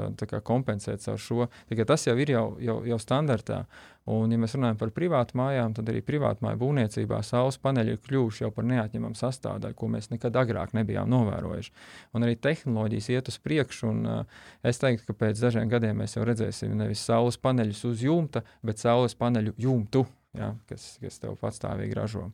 kompensēt 0.44 1.09
ar 1.09 1.22
šo. 1.22 1.48
Tas 1.87 2.07
jau 2.09 2.18
ir 2.18 2.35
jau, 2.35 2.46
jau, 2.62 2.83
jau 2.88 3.01
standartā. 3.03 3.64
Un, 4.11 4.33
ja 4.35 4.38
mēs 4.41 4.57
runājam 4.57 4.79
par 4.81 4.91
privātu 4.91 5.37
mājām, 5.38 5.77
tad 5.77 5.87
arī 5.93 6.01
privātu 6.03 6.43
māju 6.43 6.59
būvniecībā 6.59 7.21
saules 7.23 7.61
paneļi 7.62 7.93
ir 7.95 8.01
kļuvuši 8.03 8.43
jau 8.43 8.49
par 8.55 8.67
neatņemamu 8.67 9.15
sastāvdaļu, 9.15 9.77
ko 9.79 9.91
mēs 9.93 10.11
nekad 10.11 10.35
agrāk 10.41 10.73
nebijām 10.75 11.07
novērojuši. 11.12 11.71
Un 12.19 12.27
arī 12.27 12.35
tehnoloģijas 12.43 13.09
iet 13.15 13.31
uz 13.31 13.38
priekšu, 13.45 13.93
un 13.93 14.09
uh, 14.11 14.41
es 14.67 14.83
teiktu, 14.83 15.07
ka 15.07 15.19
pēc 15.21 15.43
dažiem 15.45 15.71
gadiem 15.71 16.03
mēs 16.03 16.17
jau 16.17 16.27
redzēsim 16.27 16.75
nevis 16.81 17.05
saules 17.07 17.38
paneļus 17.38 17.85
uz 17.93 18.03
jumta, 18.03 18.43
bet 18.67 18.83
saules 18.83 19.15
paneļu 19.21 19.55
jumtu, 19.62 20.03
ja, 20.35 20.51
kas, 20.67 20.97
kas 21.03 21.23
tev 21.23 21.38
patstāvīgi 21.38 21.95
ražo. 22.01 22.27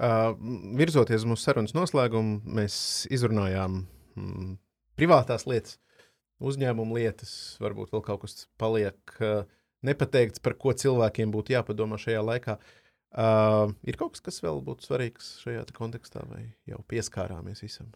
Uh, 0.00 0.34
virzoties 0.80 1.28
mūsu 1.30 1.46
sarunas 1.46 1.76
noslēgumu, 1.78 2.40
mēs 2.58 3.06
izrunājām 3.12 3.84
mm, 4.18 4.50
privātās 4.98 5.46
lietas, 5.46 5.78
uzņēmumu 6.42 6.98
lietas, 6.98 7.38
varbūt 7.62 7.94
vēl 7.94 8.02
kaut 8.02 8.26
kas 8.26 8.48
paliek. 8.58 8.98
Uh, 9.20 9.46
nepateikts, 9.86 10.42
par 10.44 10.56
ko 10.60 10.74
cilvēkiem 10.76 11.32
būtu 11.34 11.54
jāpadomā 11.56 11.98
šajā 12.00 12.22
laikā. 12.26 12.58
Uh, 13.10 13.72
ir 13.82 13.96
kaut 13.98 14.14
kas, 14.14 14.22
kas 14.22 14.38
vēl 14.44 14.60
būtu 14.62 14.86
svarīgs 14.86 15.32
šajā 15.42 15.64
kontekstā, 15.74 16.22
vai 16.30 16.44
jau 16.70 16.78
pieskārāmies 16.90 17.64
visam? 17.64 17.88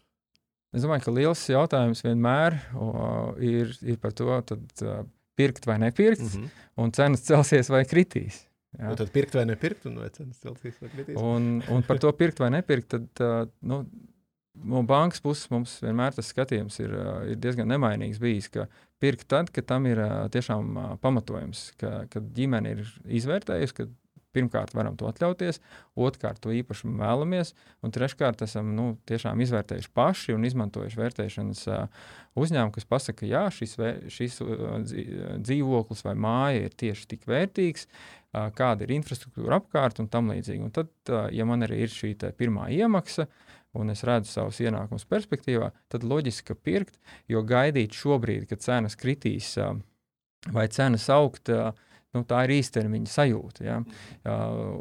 Es 0.75 0.83
domāju, 0.83 1.05
ka 1.05 1.13
liels 1.15 1.43
jautājums 1.47 2.03
vienmēr 2.03 2.57
uh, 2.75 3.29
ir, 3.39 3.71
ir 3.85 3.99
par 4.01 4.11
to, 4.17 4.27
tad, 4.49 4.65
uh, 4.83 5.05
pirkt 5.39 5.67
vai 5.67 5.77
nepirkt, 5.79 6.25
mm 6.25 6.27
-hmm. 6.33 6.65
un 6.83 6.91
cenas 6.91 7.23
celsies 7.23 7.71
vai 7.71 7.85
kritīs. 7.85 8.43
Ja? 8.77 8.89
Nu, 8.89 8.95
tad 8.95 9.11
pirkt 9.11 9.33
vai 9.33 9.45
nepirkt, 9.45 9.85
un 9.85 9.95
vai 10.03 10.09
cenas 10.09 10.41
celsies 10.43 10.81
vai 10.81 10.89
kritīs. 10.89 11.15
Un, 11.15 11.63
un 11.71 11.83
par 11.83 11.97
to 11.97 12.11
pirkt 12.11 12.39
vai 12.39 12.49
nepirkt, 12.49 12.89
tad 12.89 13.23
uh, 13.23 13.47
nu, 13.61 13.85
no 14.63 14.83
bankas 14.83 15.21
puses 15.21 15.49
mums 15.51 15.79
vienmēr 15.83 16.15
tas 16.15 16.31
skatījums 16.31 16.79
ir, 16.79 16.93
ir 17.31 17.39
diezgan 17.39 17.67
nemainīgs 17.71 18.19
bijis, 18.19 18.49
ka 18.51 18.67
pirkt 19.03 19.27
tad, 19.31 19.51
kad 19.53 19.67
tam 19.69 19.87
ir 19.89 19.99
tiešām 20.33 20.97
pamatojums, 21.03 21.67
ka, 21.81 22.05
kad 22.11 22.31
ģimene 22.35 22.75
ir 22.75 22.83
izvērtējusi, 23.19 23.77
ka 23.77 23.87
pirmkārt 24.35 24.73
varam 24.75 24.97
to 24.99 25.07
atļauties, 25.09 25.61
otrkārt 25.95 26.41
to 26.43 26.51
īpašumu 26.55 26.99
vēlamies, 26.99 27.53
un 27.85 27.93
treškārt 27.95 28.43
esam 28.45 28.73
nu, 28.77 28.87
tiešām 29.09 29.41
izvērtējuši 29.45 29.91
paši 29.95 30.35
un 30.35 30.47
izmantojuši 30.49 30.99
vērtēšanas 30.99 31.63
uzņēmumu, 32.35 32.75
kas 32.75 32.89
pasaka, 32.89 33.23
ka 33.23 33.45
šis, 33.55 33.77
šis 34.17 34.41
dzīvoklis 35.45 36.05
vai 36.07 36.15
māja 36.27 36.67
ir 36.67 36.77
tieši 36.83 37.09
tik 37.15 37.27
vērtīgs, 37.31 37.87
kāda 38.57 38.83
ir 38.83 38.95
infrastruktūra 38.97 39.61
apkārt 39.61 40.01
un 40.03 40.11
tam 40.11 40.33
līdzīgi. 40.33 40.67
Un 40.67 40.75
tad, 40.75 40.91
ja 41.31 41.47
man 41.47 41.63
arī 41.63 41.85
ir 41.85 41.93
šī 41.93 42.15
pirmā 42.35 42.67
iemaksa, 42.75 43.29
un 43.75 43.93
es 43.93 44.03
redzu 44.07 44.31
savus 44.31 44.61
ienākumus 44.63 45.07
perspektīvā, 45.09 45.71
tad 45.91 46.05
loģiski, 46.07 46.51
ka 46.51 46.55
pirkt, 46.55 46.99
jo 47.31 47.43
gaidīt 47.45 47.95
šobrīd, 47.95 48.47
kad 48.49 48.63
cenas 48.63 48.97
kritīs 48.99 49.55
vai 50.53 50.67
cenas 50.71 51.07
augt, 51.13 51.49
nu, 52.15 52.23
tā 52.27 52.43
ir 52.45 52.55
īstermiņa 52.59 53.11
sajūta. 53.11 53.65
Ja? 53.65 53.79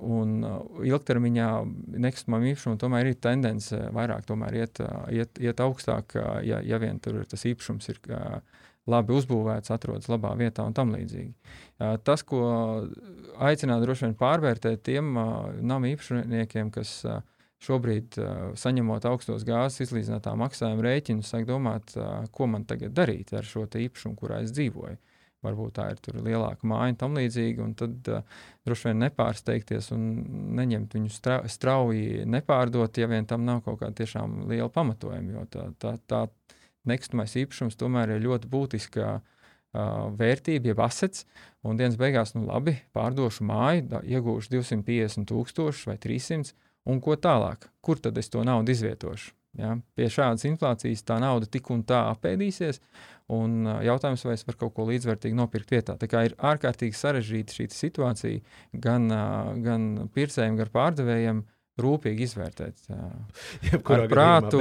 Un 0.07 0.37
ilgtermiņā 0.85 1.48
nekustamam 2.04 2.46
īpašumam 2.50 2.80
tomēr 2.80 3.11
ir 3.11 3.20
tendence 3.22 3.78
vairāk 3.94 4.28
iet, 4.54 4.83
iet, 5.11 5.40
iet 5.42 5.64
augstāk, 5.64 6.18
ja, 6.46 6.61
ja 6.62 6.80
vien 6.83 7.00
tur 7.02 7.24
tas 7.28 7.44
īpašums 7.48 7.90
ir 7.92 8.02
labi 8.90 9.14
uzbūvēts, 9.16 9.72
atrodas 9.72 10.11
labā 10.12 10.35
vietā 10.37 10.64
un 10.66 10.74
tam 10.76 10.92
līdzīgi. 10.92 11.33
Tas, 12.04 12.22
ko 12.22 12.42
aicinātu 13.42 13.87
droši 13.87 14.07
vien 14.07 14.18
pārvērtēt 14.20 14.83
tiem 14.85 15.14
nama 15.64 15.88
īpašniekiem, 15.94 16.72
kas 16.74 16.98
šobrīd, 17.64 18.18
saņemot 18.61 19.09
augstos 19.09 19.46
gāzes 19.48 19.87
izlīdzinātā 19.87 20.35
maksājuma 20.38 20.85
rēķinu, 20.85 21.24
sāk 21.27 21.48
domāt, 21.48 21.96
ko 22.35 22.48
man 22.50 22.68
tagad 22.68 22.94
darīt 22.96 23.33
ar 23.35 23.48
šo 23.48 23.66
īpašumu, 23.66 24.18
kurā 24.20 24.42
es 24.44 24.53
dzīvoju 24.55 25.00
varbūt 25.44 25.77
tā 25.79 25.88
ir 25.92 26.20
lielāka 26.24 26.66
māja 26.68 26.94
un 26.94 26.98
tam 27.00 27.18
līdzīgi. 27.18 27.62
Un 27.64 27.74
tad 27.79 28.11
uh, 28.11 28.24
droši 28.66 28.90
vien 28.90 29.03
nepārsteigties 29.05 29.90
un 29.94 30.09
neņemt 30.59 30.96
viņu 30.98 31.12
stra 31.12 31.40
strauji 31.50 32.24
nepārdot, 32.31 33.00
ja 33.00 33.11
vien 33.11 33.29
tam 33.29 33.46
nav 33.48 33.62
kaut 33.66 33.81
kāda 33.83 33.96
tiešām 34.03 34.44
liela 34.50 34.70
pamatojuma. 34.72 35.38
Jo 35.38 35.46
tā, 35.50 35.68
tā, 35.81 35.94
tā 36.11 36.24
nekustamais 36.88 37.37
īpašums 37.44 37.79
tomēr 37.81 38.16
ir 38.16 38.24
ļoti 38.24 38.50
būtiska 38.53 39.09
uh, 39.18 39.24
vērtība, 40.20 40.72
jeb 40.72 40.85
asets. 40.85 41.27
Un 41.64 41.81
dienas 41.81 41.96
beigās, 42.00 42.35
nu 42.37 42.44
labi, 42.48 42.77
pārdošu 42.96 43.46
māju, 43.48 44.03
iegūšu 44.05 44.53
250 44.59 45.29
tūkstošus 45.31 45.88
vai 45.88 45.96
300, 46.00 46.53
un 46.90 47.01
ko 47.05 47.16
tālāk? 47.16 47.68
Kur 47.85 48.01
tad 48.03 48.18
es 48.20 48.31
to 48.33 48.44
naudu 48.47 48.75
izvietošu? 48.75 49.33
Ja? 49.61 49.77
Pie 49.94 50.09
šādas 50.11 50.47
inflācijas 50.49 51.05
tā 51.07 51.20
nauda 51.23 51.49
tik 51.51 51.70
un 51.70 51.85
tā 51.87 52.01
apēdīsies, 52.11 52.81
un 53.35 53.64
jautājums, 53.87 54.25
vai 54.27 54.37
es 54.37 54.44
varu 54.49 54.64
kaut 54.64 54.75
ko 54.77 54.88
līdzvērtīgu 54.90 55.38
nopirkt 55.38 55.73
vietā. 55.75 55.97
Tā 56.01 56.11
kā 56.11 56.27
ir 56.29 56.37
ārkārtīgi 56.42 56.99
sarežģīta 56.99 57.59
šī 57.59 57.68
situācija 57.73 58.79
gan, 58.85 59.09
gan 59.64 59.90
pircējiem, 60.14 60.59
gan 60.61 60.73
pārdevējiem 60.75 61.44
rūpīgi 61.81 62.27
izvērtēt. 62.29 62.85
Jebkurā 63.68 64.07
prātu, 64.11 64.61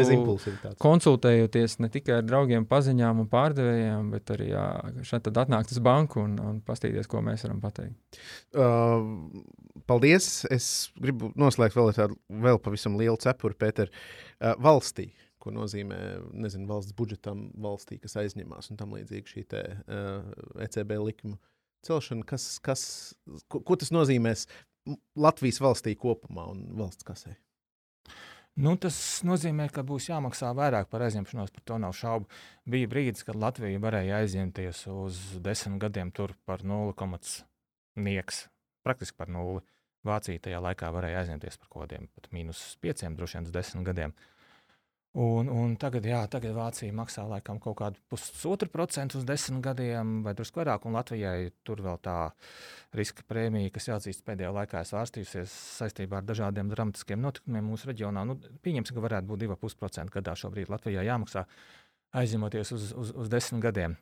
konsultējoties 0.81 1.77
ne 1.83 1.89
tikai 1.93 2.19
ar 2.21 2.25
draugiem, 2.25 2.65
paziņām 2.69 3.21
un 3.21 3.29
pārdevējiem, 3.29 4.09
bet 4.15 4.33
arī 4.33 4.49
šeit 5.05 5.29
atnākt 5.29 5.75
uz 5.75 5.81
banku 5.83 6.23
un, 6.23 6.39
un 6.41 6.61
paskatīties, 6.65 7.09
ko 7.11 7.21
mēs 7.25 7.45
varam 7.45 7.61
pateikt. 7.63 8.21
Uh, 8.57 9.43
paldies! 9.89 10.43
Es 10.53 10.67
gribu 10.99 11.31
noslēgt 11.39 11.77
vēl 11.77 11.93
tādu 11.95 12.17
vēl 12.43 12.59
pavisam 12.63 12.97
lielu 12.99 13.19
cepuri, 13.21 13.57
Pēter, 13.59 13.91
uh, 13.93 14.53
valstī. 14.61 15.11
Ko 15.43 15.51
nozīmē 15.51 15.97
nezinu, 16.39 16.69
valsts 16.69 16.95
budžetam, 16.95 17.49
valstī, 17.59 17.97
kas 17.99 18.15
aizņemās 18.21 18.71
un 18.71 18.79
tam 18.79 18.93
līdzīgi 18.95 19.33
šī 19.33 19.47
te, 19.51 19.63
uh, 19.83 20.29
ECB 20.63 20.95
likuma 21.03 21.39
celšana. 21.83 22.25
Kas, 22.27 22.47
kas, 22.63 22.83
ko, 23.51 23.59
ko 23.59 23.79
tas 23.79 23.91
nozīmēs 23.91 24.47
Latvijas 25.19 25.61
valstī 25.63 25.97
kopumā 25.99 26.47
un 26.51 26.67
valsts 26.79 27.07
kasē? 27.07 27.35
Nu, 28.53 28.75
tas 28.77 28.95
nozīmē, 29.25 29.65
ka 29.73 29.81
būs 29.81 30.11
jāmaksā 30.11 30.51
vairāk 30.53 30.91
par 30.91 31.01
aizņemšanos, 31.07 31.49
par 31.55 31.63
to 31.65 31.77
nav 31.81 31.95
šaubu. 31.97 32.27
Bija 32.69 32.89
brīdis, 32.91 33.25
kad 33.25 33.39
Latvija 33.39 33.81
varēja 33.81 34.19
aizņemties 34.21 34.83
uz 34.93 35.21
desmit 35.41 35.81
gadiem 35.81 36.11
par 36.13 36.61
0,nieks, 36.61 38.43
praktiski 38.85 39.17
par 39.19 39.31
nulli. 39.31 39.63
Vācija 40.03 40.41
tajā 40.43 40.59
laikā 40.59 40.89
varēja 40.91 41.23
aizņemties 41.23 41.59
par 41.61 41.69
kaut 41.69 41.85
kādiem 41.85 42.09
pat 42.11 42.27
mīnus 42.35 42.61
pieciem, 42.83 43.15
droši 43.15 43.39
vien 43.39 43.47
uz 43.47 43.55
desmit 43.55 43.87
gadiem. 43.87 44.15
Un, 45.13 45.45
un 45.45 45.75
tagad, 45.77 46.07
jā, 46.09 46.23
tagad 46.25 46.55
Vācija 46.57 46.93
maksā 46.97 47.21
laikam 47.29 47.59
kaut 47.61 47.75
kādu 47.77 48.01
pusotru 48.09 48.65
procentu 48.73 49.19
uz 49.19 49.27
desmit 49.29 49.61
gadiem, 49.61 50.23
vai 50.25 50.33
drusku 50.33 50.57
vairāk. 50.57 50.87
Un 50.89 50.97
Latvijai 50.97 51.51
tur 51.61 51.83
vēl 51.85 51.99
tā 52.01 52.15
riska 52.97 53.21
prēmija, 53.29 53.69
kas 53.75 53.91
jāatzīst 53.91 54.25
pēdējā 54.25 54.49
laikā, 54.57 54.81
svārstījusies 54.89 55.53
saistībā 55.77 56.17
ar 56.17 56.25
dažādiem 56.25 56.71
dramatiskiem 56.73 57.21
notikumiem 57.21 57.69
mūsu 57.69 57.91
reģionā. 57.91 58.25
Nu, 58.25 58.39
pieņemsim, 58.65 58.97
ka 58.97 59.05
varētu 59.05 59.29
būt 59.29 59.45
2,5% 59.45 60.17
gadā 60.17 60.33
šobrīd 60.41 60.73
Latvijai 60.73 61.05
jāmaksā 61.05 61.45
aizņemoties 62.17 62.73
uz, 62.73 62.89
uz, 62.97 63.13
uz 63.13 63.29
desmit 63.29 63.61
gadiem. 63.69 63.95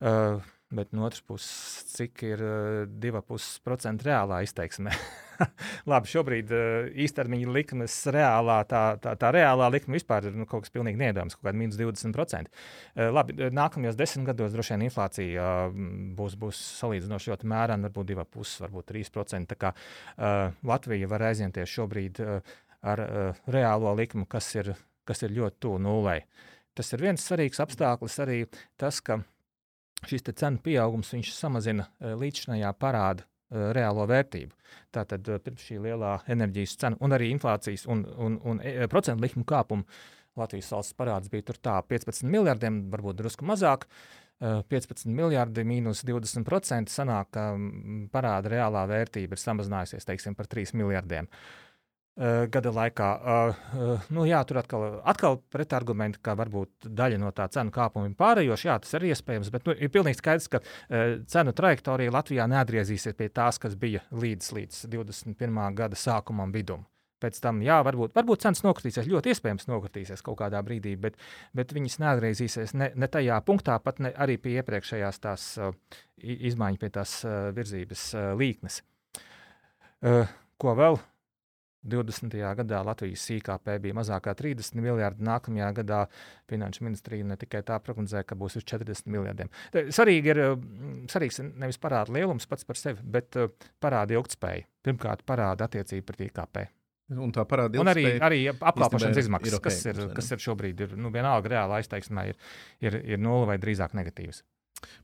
Uh, 0.00 0.40
Bet 0.72 0.94
no 0.96 1.04
otras 1.04 1.20
puses, 1.20 1.84
cik 1.92 2.22
ir 2.24 2.40
uh, 2.40 2.84
2,5% 2.88 4.06
reālā 4.06 4.38
izteiksme? 4.46 4.94
Labi, 5.90 6.08
šobrīd 6.08 6.52
uh, 6.56 6.86
īstermiņa 7.04 7.50
likmes 7.52 7.96
reālā, 8.14 8.56
tā, 8.70 8.80
tā, 9.02 9.12
tā 9.20 9.32
reālā 9.36 9.66
likme 9.74 9.98
vispār 9.98 10.30
ir 10.30 10.38
nu, 10.38 10.46
kaut 10.48 10.64
kas 10.64 10.72
pilnīgi 10.72 10.96
neiedomājams, 11.02 11.36
kaut 11.36 11.50
kāda 11.50 11.60
minus 11.60 11.76
20%. 11.76 12.48
Uh, 12.48 13.10
labi, 13.12 13.36
nākamajos 13.52 13.98
desmit 14.00 14.30
gados 14.30 14.54
droši 14.54 14.72
vien 14.72 14.86
inflācija 14.86 15.48
uh, 15.66 15.82
būs, 16.16 16.38
būs 16.40 16.60
salīdzinoši 16.78 17.34
ļoti 17.34 17.50
mērena, 17.52 17.90
varbūt 17.90 18.14
2,5, 18.14 18.54
varbūt 18.64 18.88
3%. 18.94 19.50
Tā 19.52 19.58
kā 19.58 19.74
Latvija 20.64 21.08
var 21.10 21.26
aizņemties 21.28 21.72
šobrīd 21.72 22.20
ar 22.22 23.02
reālo 23.50 23.92
likmu, 23.98 24.24
kas 24.30 24.48
ir, 24.56 24.72
kas 25.08 25.24
ir 25.26 25.34
ļoti 25.36 25.60
tuvu 25.66 25.82
nulai. 25.82 26.20
Tas 26.72 26.88
ir 26.94 27.04
viens 27.04 27.20
svarīgs 27.20 27.60
apstākļus 27.60 28.18
arī 28.24 28.38
tas, 28.80 29.02
ka 29.04 29.20
šis 30.08 30.24
cenu 30.34 30.60
pieaugums 30.62 31.12
samazina 31.32 31.86
e, 32.00 32.14
līdzinājā 32.18 32.72
parāda 32.78 33.24
e, 33.24 33.68
reālo 33.76 34.06
vērtību. 34.10 34.56
Tātad 34.94 35.28
e, 35.28 35.38
pirms 35.44 35.66
šī 35.68 35.78
lielā 35.86 36.16
enerģijas 36.32 36.78
cena 36.80 36.98
un 37.00 37.14
arī 37.16 37.30
inflācijas 37.34 37.86
un, 37.90 38.04
un, 38.16 38.40
un 38.44 38.62
procentu 38.90 39.24
likuma 39.26 39.48
kāpuma 39.54 39.86
Latvijas 40.38 40.70
valsts 40.72 40.96
parāds 40.96 41.28
bija 41.28 41.44
tur 41.50 41.58
tā 41.60 41.74
15 41.84 42.24
miljardiem, 42.24 42.86
varbūt 42.92 43.18
drusku 43.18 43.44
mazāk. 43.44 43.84
15 44.42 45.12
miljardi 45.12 45.62
mīnus 45.62 46.00
20% 46.08 46.90
sanāk, 46.90 47.28
ka 47.36 47.42
parāda 48.10 48.50
reālā 48.50 48.86
vērtība 48.90 49.36
ir 49.36 49.42
samazinājusies 49.42 50.08
teiksim, 50.08 50.34
par 50.34 50.48
3 50.50 50.72
miljardiem. 50.80 51.28
Uh, 51.28 51.71
gada 52.52 52.72
laikā. 52.74 53.08
Uh, 53.16 53.60
uh, 53.72 54.06
nu, 54.12 54.26
jā, 54.28 54.42
tur 54.44 54.60
atkal, 54.60 54.86
atkal 55.08 55.38
pretargumenti, 55.52 56.20
ka 56.22 56.34
varbūt 56.36 56.88
daļa 56.92 57.20
no 57.22 57.32
tā 57.32 57.46
cenu 57.52 57.72
kāpuma 57.72 58.10
ir 58.10 58.16
pārējoša. 58.18 58.68
Jā, 58.68 58.78
tas 58.84 58.96
ir 58.98 59.08
iespējams, 59.12 59.50
bet 59.54 59.68
nu, 59.68 59.76
ir 59.76 59.92
pilnīgi 59.92 60.20
skaidrs, 60.20 60.50
ka 60.52 60.62
cenu 61.32 61.54
trajektorija 61.56 62.12
Latvijā 62.12 62.48
neatgriezīsies 62.52 63.16
pie 63.16 63.30
tās, 63.32 63.60
kas 63.62 63.76
bija 63.80 64.04
līdz, 64.12 64.50
līdz 64.58 64.80
21. 64.92 65.62
gada 65.78 65.98
sākumam 65.98 66.52
vidum. 66.52 66.84
Pēc 67.22 67.38
tam, 67.38 67.60
jā, 67.62 67.76
varbūt, 67.86 68.16
varbūt 68.18 68.42
cenas 68.42 68.64
nokritīsies, 68.66 69.06
ļoti 69.06 69.30
iespējams 69.30 69.68
nokritīsies 69.70 70.24
kaut 70.26 70.40
kādā 70.40 70.58
brīdī, 70.66 70.96
bet, 70.98 71.20
bet 71.54 71.70
viņas 71.72 72.00
neatgriezīsies 72.02 72.74
ne, 72.74 72.90
ne 72.98 73.08
tajā 73.08 73.38
punktā, 73.46 73.78
pat 73.84 74.02
ne, 74.02 74.10
arī 74.18 74.40
pie 74.42 74.56
iepriekšējās 74.58 75.22
tās 75.22 75.46
izmaiņas, 76.18 76.82
pie 76.82 76.90
tās 76.98 77.14
virzības 77.54 78.04
līknes. 78.42 78.82
Ko 80.02 80.76
vēl? 80.82 80.98
20. 81.82 82.36
gadā 82.62 82.82
Latvijas 82.86 83.24
IKP 83.34 83.72
bija 83.82 83.96
mazāk 83.98 84.26
kā 84.26 84.34
30 84.38 84.78
miljardi. 84.82 85.24
Nākamajā 85.26 85.70
gadā 85.80 86.02
Finanšu 86.50 86.86
ministrija 86.86 87.26
ne 87.26 87.36
tikai 87.40 87.64
tā 87.66 87.78
prognozēja, 87.82 88.26
ka 88.28 88.38
būs 88.38 88.60
uz 88.60 88.66
40 88.68 89.10
miljardiem. 89.12 89.50
Svarīgi 89.72 90.34
ir, 90.34 90.42
svarīgs 91.10 91.42
nevis 91.48 91.80
parāda 91.82 92.14
lielums 92.14 92.46
pats 92.50 92.68
par 92.68 92.78
sevi, 92.78 93.02
bet 93.02 93.40
uh, 93.40 93.50
parāda 93.82 94.14
ilgspēja. 94.18 94.68
Pirmkārt, 94.82 95.26
parāda 95.26 95.66
attiecība 95.68 96.12
pret 96.12 96.24
IKP. 96.28 96.62
Un 97.12 97.32
tā 97.34 97.44
parāda 97.48 97.80
un 97.82 97.90
arī, 97.90 98.06
arī 98.22 98.40
apkalpošanas 98.52 99.18
izmaksas, 99.24 99.52
ir 99.52 99.58
okay, 99.58 99.74
kas, 99.74 99.84
ir, 99.90 100.00
kas 100.16 100.30
ir 100.32 100.42
šobrīd, 100.42 100.86
ir 100.86 100.96
nu, 100.96 101.10
vienalga 101.12 101.50
reāla 101.52 101.80
aizteiksmē, 101.82 102.28
ir, 102.30 102.38
ir, 102.80 102.96
ir 103.14 103.20
nulle 103.20 103.50
vai 103.50 103.58
drīzāk 103.60 103.96
negatīvas. 103.98 104.40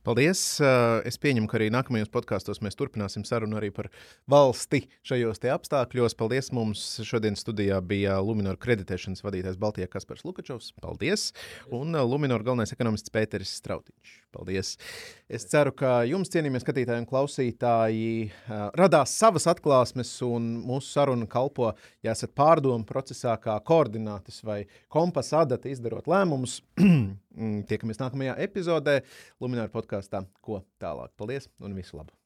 Paldies! 0.07 0.41
Eh, 0.63 1.07
es 1.09 1.19
pieņemu, 1.21 1.49
ka 1.49 1.59
arī 1.59 1.69
nākamajos 1.73 2.11
podkāstos 2.13 2.61
mēs 2.65 2.77
turpināsim 2.79 3.25
sarunu 3.27 3.59
arī 3.59 3.71
par 3.75 3.89
valsti 4.29 4.85
šajos 5.07 5.41
apstākļos. 5.55 6.15
Paldies! 6.19 6.51
Mums 6.55 6.85
šodien 7.07 7.37
studijā 7.39 7.79
bija 7.85 8.19
Lunčija 8.23 8.55
kreditēšanas 8.59 9.23
vadītājs 9.25 9.59
Baltijā 9.59 9.89
Kaspars 9.91 10.25
Lukačovs. 10.27 10.71
Paldies! 10.81 11.29
Un 11.71 11.95
eh, 11.95 12.03
Lunčija 12.03 12.41
galvenais 12.43 12.75
ekonomists 12.75 13.13
Pēteris 13.13 13.55
Strautiņš. 13.59 14.17
Paldies! 14.35 14.75
Es 15.29 15.45
ceru, 15.49 15.73
ka 15.77 15.99
jums, 16.09 16.29
cienījamie 16.33 16.61
skatītāji 16.63 17.03
un 17.03 17.09
klausītāji, 17.09 18.29
eh, 18.29 18.63
radās 18.79 19.13
savas 19.17 19.47
atklāsmes, 19.51 20.11
un 20.25 20.51
mūsu 20.65 20.93
saruna 20.93 21.27
kalpo, 21.29 21.73
ja 22.05 22.15
esat 22.15 22.33
pārdomu 22.37 22.87
procesā, 22.89 23.35
kā 23.41 23.59
koordinātas 23.65 24.41
vai 24.45 24.63
kompasa 24.89 25.43
adata 25.45 25.69
izdarot 25.69 26.09
lēmumus. 26.09 26.59
Tiekamies 27.69 28.01
nākamajā 28.01 28.37
epizodē, 28.45 28.99
Lunčija 29.41 29.69
podkāstā. 29.73 30.23
Ko 30.41 30.63
tālāk? 30.81 31.13
Paldies 31.19 31.49
un 31.61 31.77
visu 31.77 31.99
labu! 31.99 32.18